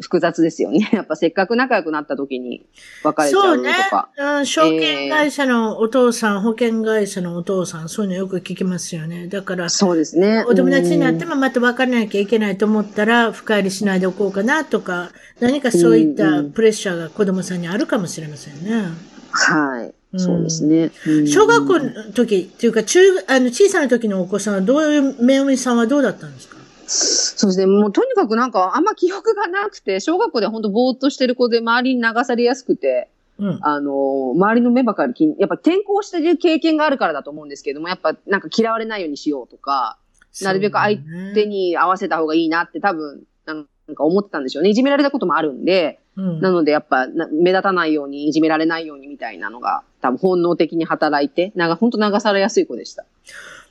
[0.00, 0.88] 複雑ですよね。
[0.94, 2.64] やっぱせっかく仲良くなった時に
[3.04, 4.08] 別れちゃそうねうのとか。。
[4.16, 9.26] うん、証券会社のお父さん、保険会社のお父さん、そういうのよく聞きますよね。
[9.26, 10.42] だから、そうですね。
[10.48, 11.34] お友達になっても。
[11.34, 18.88] もまた別れなきゃいけないと思ったら、深入りしないでおこうかなとか、何かそういったプレッシャーが子供さんにあるかもしれませんね。
[19.32, 19.86] はい。
[19.86, 20.90] うんそうですね。
[21.06, 22.98] うん小学校の時っていうか、中、
[23.28, 26.59] あの、小さな時のお子さんはどういう、めおみさんはどうだったんですか？
[26.90, 27.66] そうですね。
[27.66, 33.58] もうとにかくなんかあんま記憶がなくて、小学校で本当ぼーっとしてる子で周りに流されやすくて、うん。
[33.62, 39.98] あの、周りの目ばかり気に、やっぱ転校してる経験があるからだと思うんですけども、やっぱなんか嫌われないようにしようとか、
[40.42, 41.00] なるべく相
[41.34, 44.70] 手に合わせた方がいいなって多分、なんか思ってたんでしょうね。
[44.70, 53.06] いじめられたこともあるんで、うん、なのでやっぱな目立たないように、いじめられないようにみたいなのが、多分本能的に働いて、なんか本当流されやすい子でした。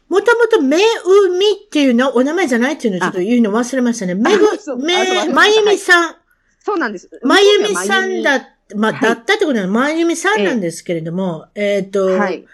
[0.09, 4.15] もともと、めうみっていうの、お名前じゃないっていうのをちょっと言うの忘れましたね。
[4.15, 4.45] めぐ
[4.77, 6.15] めまゆみさん。
[6.59, 7.09] そうなんです。
[7.23, 8.41] まゆみさんだ、
[8.75, 12.45] まだったってことなの、まゆみさんなんですけれども、えっ、と、はい。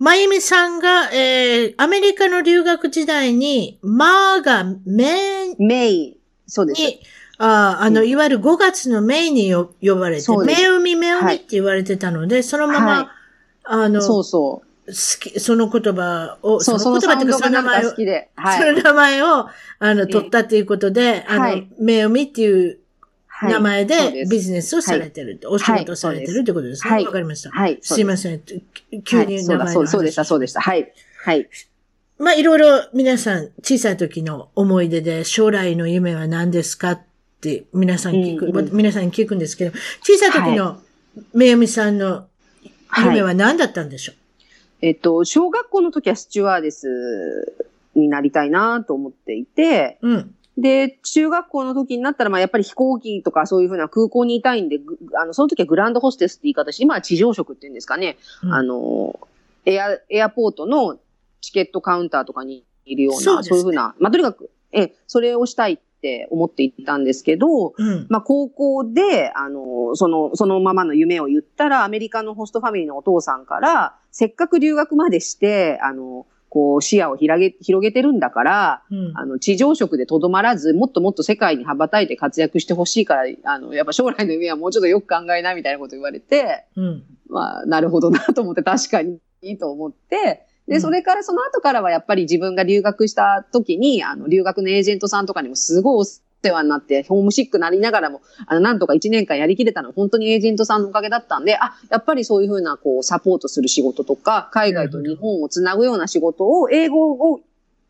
[0.00, 6.80] まゆみさんが、えー、アメリカの留学時代に、まーがめメイ、そうです。
[6.82, 7.00] に、
[7.38, 13.06] ああの、うんいわゆる5月のメイによ呼ばれて、めうみめうみはいって言われてたので、そのまま、はい
[13.64, 14.73] あの、そうそう。
[14.86, 18.30] 好き、その言葉を、そう、その言葉っていうかその名前を好、きで。
[18.36, 18.60] はい。
[18.60, 19.26] その名前を、
[19.78, 22.78] あの、取ったっていうことで、あの、はいめよみっていう
[23.26, 26.90] はい名前ですビジネスをされてるって、お仕事をされてるってことですね。
[26.90, 27.50] わ、はいかりました。
[27.50, 27.78] はい。
[27.82, 28.42] すいません。
[29.04, 30.60] 急はいにそうだ、そうそうでした、そうでした。
[30.60, 30.92] はい。
[31.24, 31.48] はい。
[32.18, 37.00] まあ、いろいろ皆さん小さい時の思い出で将来の夢は何ですかっ
[37.40, 39.72] て皆さん聞く、うんうん皆さんに聞くんですけど、
[40.02, 40.80] 小さい時の
[41.32, 42.26] めよみさんの
[42.96, 44.16] 夢は何だったんでしょう、
[44.84, 47.56] えっと、小学校の時はスチュワーデス
[47.94, 50.34] になりたいなと思っていて、うん。
[50.58, 58.18] で、中学校の時になったら、まあやっぱり飛行機とかそういうふうな空港にいたいんで、ぐあの、その時はグランドホステスって言い方して、今は地上職って言うんですかね。
[58.42, 59.18] うんあの、
[59.64, 60.98] エア、エアポートの
[61.40, 68.06] チケットカウンターとかにいるような、そうねいうふうな、まあとにかく、え、それをしたいって思っていたんですけど、うん。
[68.10, 87.02] まあ、高校で、あの、その、そのままの夢を言ったら、アメリカのホストファミリーのお父さんから、せっかく留学までして、あの、こう、視野を広げ、広げてるんだから、うんあの、地上職でとどまらず、もっともっと世界に羽ばたいて活躍してほしいから、あの、やっぱ将来の夢はもうちょっとよく考えな、みたいなこと言われて、うん。
[87.28, 107.40] まあ、なるほどなと思って、確かにいいと思って、で、うんそれからその後からはやっぱり自分が留学した時に、あの、留学のエージェントさんとかにもすごいお世話になって、ホームシックなりながらも、あの、なんとか1年間やりきれたのは本当にエージェントさんのおかげだったんで、あ、やっぱりそういうふうな、こう、サポートする仕事とか、海外と日本をつなぐような仕事を、英語を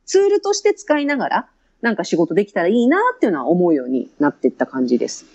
[0.06, 1.48] ツールとして使いながら、
[1.80, 5.26] なんか仕事できたらいいなっていうのは思うようになっていった感じです。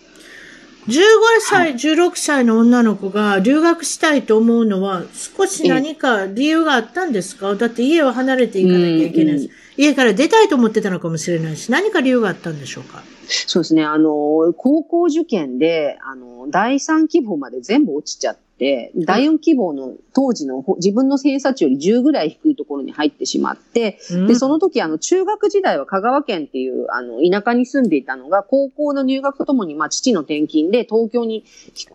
[0.89, 1.01] 15
[1.41, 7.55] 歳、16歳の女の子が留学したいと思うのは、少し何か理由があったんですか？
[7.55, 13.03] だって家を離れていかなきゃいけないし、家から出たいと思ってたのかもしれないし、何か理由があったんでしょうか？
[13.27, 13.83] そうですね。
[13.85, 18.41] あの、高校受験で、あの、第3希望まで全部落ちちゃって、
[18.95, 31.43] 第4希望の当時のほ自分の偏差値より10ぐらい低いところに入ってしまって、で、その、の時、あの、中学時代は香川県っていう、あの、田舎に住んでいたのが、高校の入学とともに、まあ、父の転勤で東京に引っ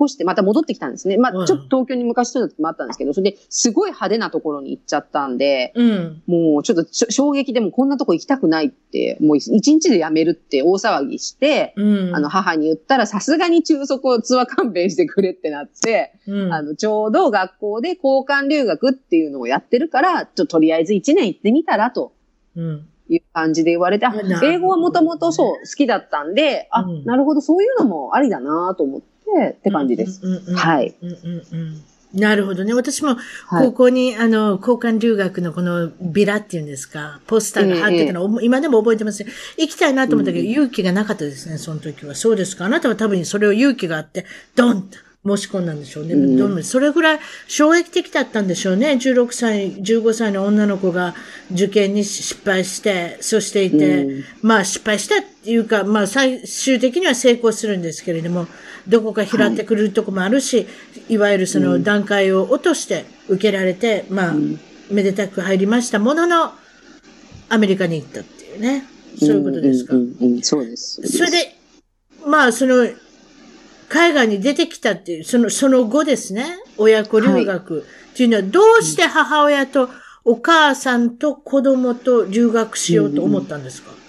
[0.02, 1.18] 越して、また戻ってきたんですね。
[1.18, 6.22] まうんあ、ちょっと東京に昔住んだ時もあったんですけど、それで、すごい派手なところに行っちゃったんで、うん。
[6.26, 12.14] もうちょっと衝撃でもうこんなとこ行きたくないって、もう一日で辞めるって大騒ぎして、うん。
[12.14, 22.12] あの、母に言ったら、さすがに中足をツアー勘弁してくれってなって、うん、あの、ちょうど学校で交換留学っていうのをやってるから、ちょっととりあえず1年行ってみたらと
[22.56, 22.86] うん。
[23.08, 24.06] いう感じで言われて、
[24.42, 30.20] 英語はもともとそう、好きだったんで、あ、うんなるほど、そういうのもありだなと思って、って感じです。
[30.22, 30.94] うんうんうんはい。
[31.02, 31.16] うんうん
[31.52, 31.82] うん
[32.14, 32.72] なるほどね。
[32.74, 33.16] 私も
[33.48, 39.24] はい高校に、あの、交換留学のこのビラっていうんですか、ポスターが貼ってたの、今でも覚えてます。
[39.58, 42.14] 行きたいなと思ったけど、勇気がなかったですね、その時は。
[42.14, 42.66] そうですか。
[42.66, 46.12] あなたは多分それを勇気があって、ドンと申し込んだんでしょうね。
[46.14, 48.92] うんそれぐらい衝撃的だったんでしょうね。
[48.92, 51.14] 16歳、15歳の女の子が
[51.50, 58.46] 受験に失敗して、そしていて、うんまあ失敗したっていうか、まあ最終的には成功するんですけれども、
[58.86, 60.66] どこか拾ってくるとこもあるし、
[61.08, 64.34] い、わゆるその段階を落として受けられて、まあ、
[64.90, 66.52] めでたく入りましたものの、
[67.48, 68.84] アメリカに行ったっていうね。
[69.18, 69.94] そういうことですか。
[69.94, 71.00] うんうんうんうんそうです。
[71.06, 71.56] それで、
[72.26, 72.86] まあその、
[73.94, 76.44] 海外に出てきたっていう、その、その後ですね、
[76.78, 77.84] 親子留学。
[78.12, 79.88] っていうのは、どうして母親と
[80.24, 84.00] お母さんと子供と留学しようと思ったんですか、そう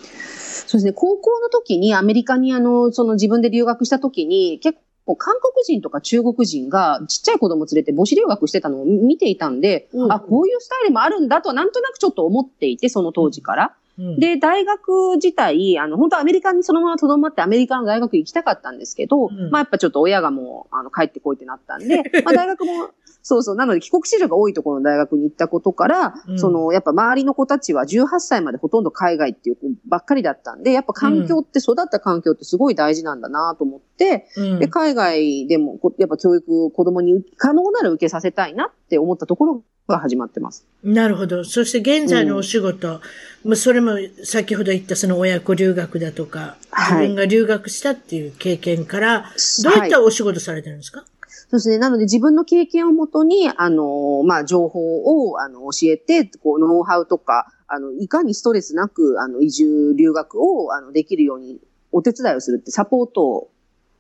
[0.74, 10.12] ですね、高校の時にアメリカにあの、その自分で留学した時に、結構韓国人とか中国人がちっちゃい子供連れて母子留学してたのを見ていたんで、うん。
[10.12, 13.76] あ、こういうスタイルもあるんだとはなんとなくちょっと思っていて、その当時から。
[13.98, 19.50] うん、で、大学自体、あの、本当はアメリカにそのまま留まってアメリカの大学行きたかったんですけど、うん。
[19.52, 22.90] まあやっぱちょっと親がもう、あの、帰ってこいってなったんで、 まあ大学も、
[23.22, 26.40] そうそう、なので帰国子女が多いところの大学に行ったことから、うん。
[26.40, 34.60] その、やっぱ周りの子たちは18歳までほとんど海外っていう子ばっかりだったんで、やっぱ環境って、育った環境ってすごい大事なんだなと思って、うん。
[34.60, 40.66] で、海外でもこ、やっぱ教育を子供に可能なら受けさせたいなって思ったところが始まってます。
[40.84, 41.44] なるほど。
[41.44, 43.02] そして現在のお仕事、
[43.44, 49.32] まあそれも先ほど言ったその親子留学だとか、はい自分が留学したっていう経験から、
[49.64, 51.78] どういったお仕事されてるんですか、そうですね。
[51.78, 61.62] なので自分の経験をもとに、あの、まあ、情報を、あの、教えて、こう、ノウハウとか、あの、いかにストレスなく、あの、移住、留学を、あの、できるように、
[61.92, 63.50] お手伝いをするって、サポート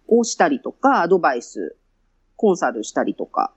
[0.08, 1.76] をしたりとか、アドバイス、
[2.36, 3.54] コンサルしたりとか、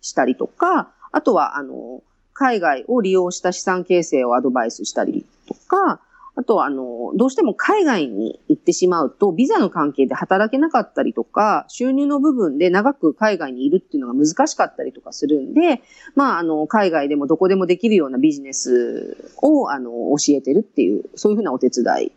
[0.00, 2.02] したりとか、あとは、あの、
[2.32, 6.00] 海外を利用した資産形成をアドバイスしたりとか、
[6.38, 15.82] あとは、あの、どうしても海外に行ってしまうと、ビザの関係で働けなかったりとか、収入の部分で長く海外にいるっていうのが難しかったりとかするんで、
[16.14, 22.12] まあ、あの、海外でもどこでもできるようなビジネスを、あの、教えてるっていう、そういうふうなお手伝い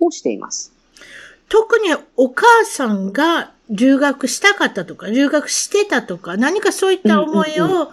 [0.00, 0.72] をしています。
[1.48, 7.92] 特にお母さんが留学したかったとか、留学してたとか、何かそういった思いを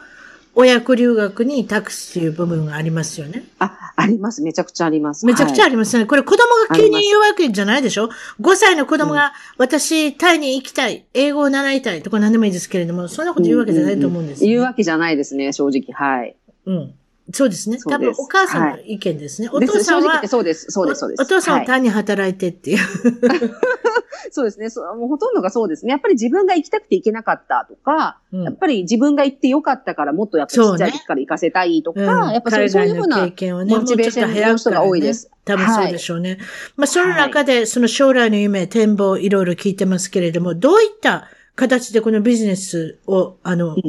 [0.59, 3.43] 親子留学に託すっていう部分がありますよね。
[3.59, 4.41] あ、あります。
[4.41, 5.27] めちゃくちゃあります。
[5.27, 5.99] めちゃくちゃありますね。
[5.99, 8.09] はい、これ子供が急に言うわけじゃないでしょ
[8.41, 15.93] ?5 歳の子供が、私、タイに行きたい、英語を習いたいとか何でもいいですけれども、そんなこと言うわけじゃないと思うんです、ね言うわけじゃないですね、正直。
[15.93, 16.35] はい。
[16.65, 16.93] うん。
[17.31, 17.77] そうですね。
[17.77, 19.49] 多分お母さんの意見ですね。
[19.49, 21.21] はい、お父さんは、そうです、そうです、そうです。
[21.21, 22.79] お父さんは単に働いてっていう。
[24.31, 24.81] そうですねそ。
[24.95, 25.91] もうほとんどがそうですね。
[25.91, 35.29] やっぱり自分が行きたくて行けなかったとか、うん、やっぱり自分が行ってよかったからもっとやっぱちっちゃい時から行かせたいとか、ねうん、やっぱそういうふうなモチベーションの人が多いです。
[35.45, 36.31] 多分そうでしょうね。
[36.31, 36.39] はい、
[36.77, 43.81] まあ、その中で、その将来の夢、展望、いろいろ聞いてますけれども、どういった形でこのビジネスを、あの、うん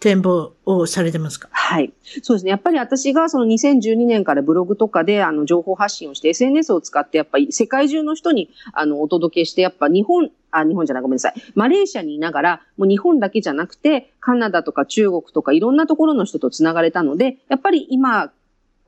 [0.00, 1.48] 展望をされてますか？
[1.50, 1.92] はい。
[2.22, 2.50] そうですね。
[2.50, 11.34] やっぱり私がその2012年からブログとかであの情報発信をして SNS を使ってやっぱり世界中の人にあのお届けしてやっぱ日本、あ、日本じゃないごめんなさい。
[11.54, 18.30] マレーシアにいながらもう日本だけじゃなくてカナダとか中国とかいろんなところの人と繋がれたのでやっぱり今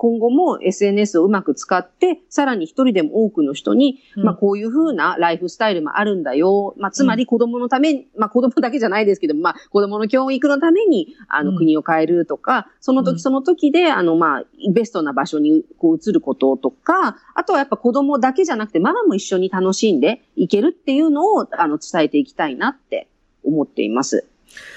[0.01, 6.75] 今後も SNS をうまく使って、さらに一人でも多くの人に、うん、まあこういうふうなライフスタイルもあるんだよ。
[6.79, 23.07] まあつまり子供のために、まあ子供だけじゃないですけどまあ子供の教育のために、あの国を変えるとか、その時その時で、あのまあベストな場所にこう移ることとか、あとはやっぱ子供だけじゃなくてママも一緒に楽しんでいけるっていうのを、あの伝えていきたいなって
[23.45, 24.27] 思っています。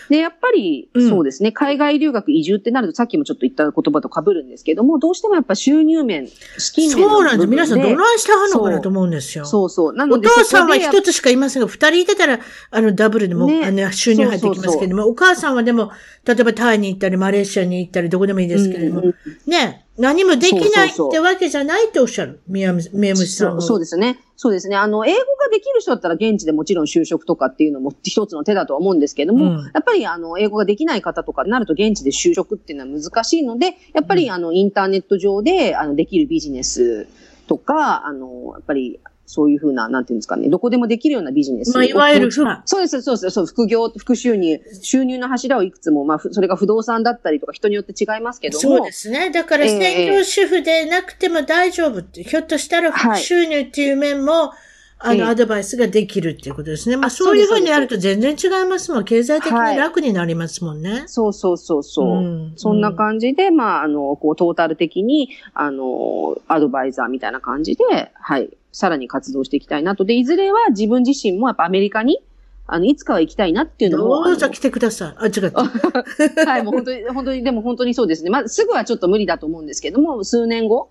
[0.10, 6.28] で、やっぱり、そうですね、うん、海外留学移住ってなると、さっきもちょっと言った言葉と被るんですけども、どうしてもやっぱ収入面、
[6.58, 7.48] 資金面そうなんです。
[7.48, 9.46] 皆さんどないしてはんのかなと思うんですよ。
[9.46, 12.40] そうそうなのでお父さんは一つしかいませんが、二人いてたら、
[12.72, 15.92] あの、ダブルでも、ね、あの収入入ってきますけれども、お母さんはでも、
[16.26, 22.42] 例えばタイに行ったり、マレーシアに行ったり、どこでもいいですけれども、うんうん、ね、何もできないってわけじゃないっておっしゃる。
[22.48, 23.62] 宮虫さんは。
[23.62, 24.20] そうですね。
[24.36, 24.76] そうですね。
[24.76, 37.08] あの、英語ができる人だったら現地でもちろん就職とかっていうのも一つの手だとは思うんですけども、うん、やっぱりあの、英語ができない方とかになると現地で就職っていうのは難しいので、やっぱりあの、インターネット上であの、できるビジネス
[37.48, 41.74] とか、あの、やっぱりそういうふうな、なんていうんですかね、どこでもできるようなビジネス。
[41.74, 48.62] まあ、いわゆる、そうです、そうです、そう副業、副収入、収入の柱をいくつも、まあ、それが不動産だったりとか、人によって違いますけども。
[48.62, 49.32] そうですね。
[49.32, 54.73] だから、専業主婦でなくても大丈夫って、えー、ひょっとしたら副収入っていう面も、はい
[55.06, 56.96] あの、アドバイスができるっていうことですね。
[56.96, 59.04] まあ、そういうふうにやると全然違いますもん。
[59.04, 60.92] 経済的に楽になりますもんね。
[60.92, 62.54] はい、そうそうそうそう、うん。
[62.56, 70.06] そんな感じで、まあ、あの、こう、トータル的に、あの、アドバイザーみたいな感じで、はい、さらに活動していきたいなと。
[70.06, 72.24] で、いずれは自分自身もやっぱアメリカに、
[72.66, 74.24] あの、いつかは行きたいなっていうのも。
[74.24, 75.16] どうぞ来てください。
[75.18, 75.64] あ、違った。
[76.50, 78.30] はい、もう本当に、本当に、でも本当にそうですね。
[78.30, 80.90] まあ、すぐはちょっと無理だと思うんですけども、数年後、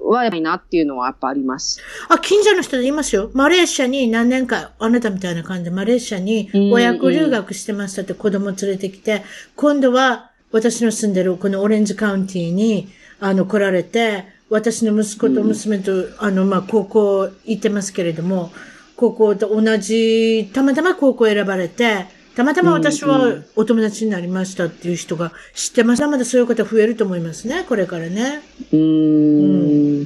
[0.00, 1.80] はやばいなっていうのはやっぱあります。
[2.08, 3.30] あ、近所の人でいますよ。
[3.34, 9.22] マレーシアに何年か、あなたみたいな感じでマレーシアに親子留学してましたって子供連れてきて、
[9.56, 12.88] 今度は私の住んでるこのオレンジカウンティに、
[13.20, 18.50] あの、来られて、私の息子と娘と、あの、まあ、高校行ってますけれども、
[18.96, 22.06] 高校と同じ、たまたま高校選ばれて、
[22.38, 26.06] たまたま私はお友達になりましたっていう人が知ってます。
[26.06, 28.42] まだそういう方増えると思いますね、これからね。
[28.72, 30.04] うん。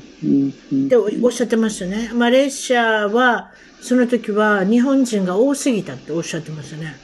[0.89, 2.11] で、おっしゃってましたね。
[2.14, 3.51] マレーシアは、
[3.83, 6.97] その時は日本人が多すぎたっておっしゃってましたね。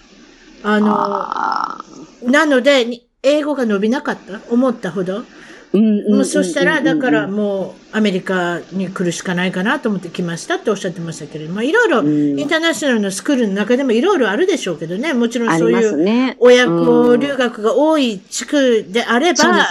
[0.62, 1.84] あの、あ
[2.22, 5.24] なので、英語が伸びなかった思ったほど。
[5.72, 19.66] もうそしたら、だからもうアメリカに来るしかないかなと思って来ましたっておっしゃってましたけれども、いろいろインターナショナルのスクールの中でもいろいろあるでしょうけどね、もちろんそういう親子留学が多い地区であれば、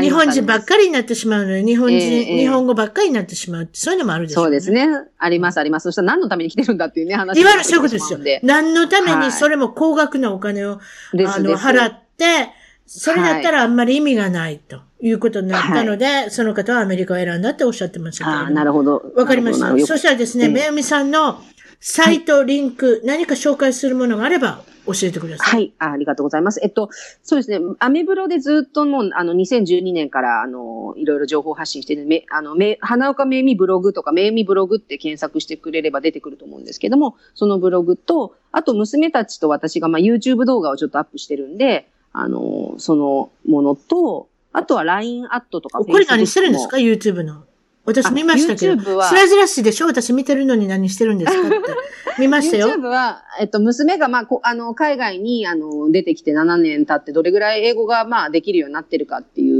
[0.00, 4.88] 日本人ばっかりになってしまうのに、日本人、日本語ばっかりになってしまうそういうのもあるでしょう、そうですね。
[5.18, 5.84] あります、あります。
[5.84, 7.40] そしたら何のために来てるんだっていうね、話。
[7.40, 8.18] いわゆるそういうことですよ。
[8.42, 10.78] 何のためにそれも高額なお金を、あ
[11.14, 12.50] の、払って、
[12.86, 14.76] それだったらあんまり意味がないと。
[14.95, 18.36] いうことになったので、はい、その方はアメリカを選んだっておっしゃってましたけど。
[18.36, 19.12] あなるほど。
[19.14, 19.86] わかりました？
[19.86, 21.40] そしたらですね、めよみさんの
[21.80, 25.54] サイト、リンク、はい、何か紹介するものがあれば教えてください。
[25.54, 25.92] はいあ。
[25.92, 26.60] ありがとうございます。
[26.62, 26.88] えっと、
[27.22, 45.80] そうですね、アメブロでずっともう、あの、2012年から、あの、いろいろ情報発信してる、め、あの、め、花岡めいみブログとか、めいみブログって検索してくれれば出てくると思うんですけども、そのブログと、あと娘たちと私が、まあ、YouTube 動画をちょっとアップしてるんで、あの、そのものと、あとは LINE アットとか。
[45.80, 47.44] これ何してるんですか ?YouTube の。
[47.84, 48.72] 私見ましたけど。
[48.72, 51.58] YouTube はスラジラシでしょ私見てるのに何してるんですかって。
[52.18, 52.68] 見ましたよ。
[52.68, 59.55] YouTube は、えっと、娘が、まあ、こあの、海外に、あの、出てきて7年経って、どれぐらい英語が、まあ、できるようになってるかっていう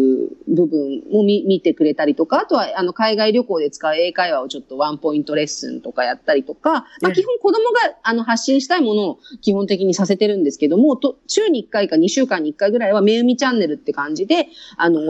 [0.49, 15.01] 部分も見見てくれたりとか、あとは、あの、海外旅行で使う英会話をちょっとワンポイントレッスンとかやったりとか、まあ、ええ基本子供が、あの、発信したいものを基本的にさせてるんですけども、と、週に1回か2週間に1回ぐらいは、めうみチャンネルって感じで、あの、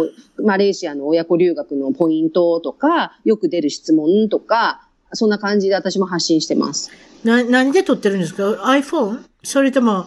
[0.42, 6.90] マレーシアの親子留学のポイントとか、よく出る質問とか、そんな感じで私も発信してます。
[7.24, 9.20] な、何で撮ってるんですか ?iPhone?
[9.42, 10.06] それとも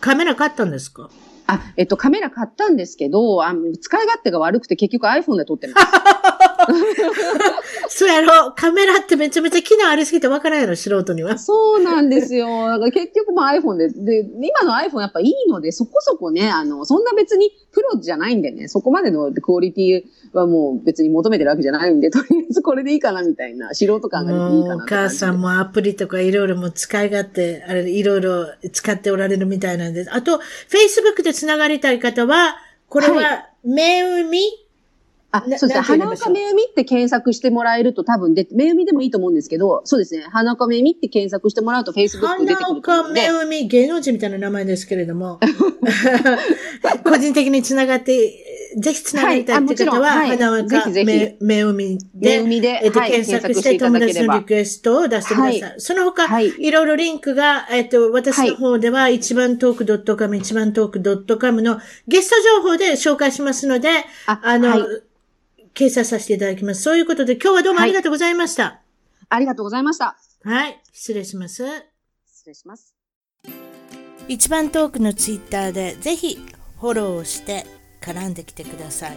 [0.00, 1.08] カメラ買ったんですか？
[1.54, 5.86] あ、えっと、カメラ買ったんですけど、あ使い勝手が悪くて結局 iPhone で撮ってます。
[7.88, 11.38] そうやろカメラってめちゃめちゃ機能ありすぎてわからんやろ素人には。
[11.38, 12.46] そうなんですよ。
[12.68, 20.02] だから結局も iPhone で、で、今の iPhone やっぱいいので、そこそこね、あの、そんな別にプロじゃないんでね、そこまでのクオリティ
[20.36, 30.10] はもう別に求めてるわけじゃないんで、とりあえずこれでいいかなみたいな、素人感が出ていいかなお母さんもアプリとかいろいろもう使い勝手、あれ、いろいろ使っておられるみたいなんです。
[30.12, 32.56] あと、Facebook でつながりたい方は、
[32.88, 34.40] これは、はめうみ
[35.32, 35.80] あ、なそうですね。
[35.80, 40.24] 花岡めゆみって検索してもらえると多分で、めゆみでもいいと思うんですけど、そうですね。
[40.30, 43.28] 花岡めゆみって検索してもらうと Facebook 出てくると思花岡め。
[43.28, 45.38] うみ、芸能人みたいな名前ですけれども、
[47.04, 54.44] 個人的につながって、ぜひつながりたいって方は、はい花岡めめうみで、で、えっと、はい、検索して友達のリ。
[54.44, 55.62] クエストを出してください。
[55.62, 63.88] はその他、はいいろいろリンクが、えっと、私の方では、一番トーク .com、一番トーク .com のゲスト情報で紹介しますので、
[64.26, 64.80] ああの、はい
[65.80, 66.82] 掲載させていただきます。
[66.82, 68.80] そういうことで、今日はどうもありがとうございました。
[69.28, 70.16] ありがとうございました。
[70.44, 71.64] はい、失礼します。
[72.26, 73.00] 失礼します。
[74.30, 76.38] 一番トークのツイッターでぜひ
[76.80, 77.66] フォローをして
[78.00, 79.16] 絡んできてください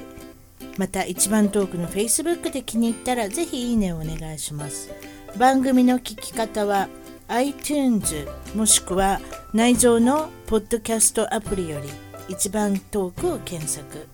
[0.80, 4.90] また一番トークの Facebook で気に入ったらぜひいいねをお願いします
[5.38, 6.90] 番組の聞き方は
[7.28, 9.22] iTunes もしくは
[9.54, 11.90] 内蔵のポッドキャストアプリより
[12.28, 14.08] 一番トークを検索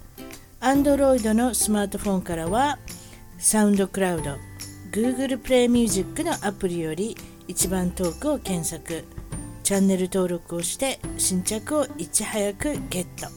[0.61, 2.79] Android のスマートフォンからは
[3.37, 4.35] サウンドクラウド
[4.91, 7.15] Google プレイミュージックのアプリより
[7.47, 9.05] 一番トークを検索。
[9.63, 13.27] チャンネル登録をして新着をいち早くゲット。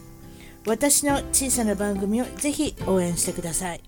[0.66, 3.80] 私の小さな番組をぜひ応援してください。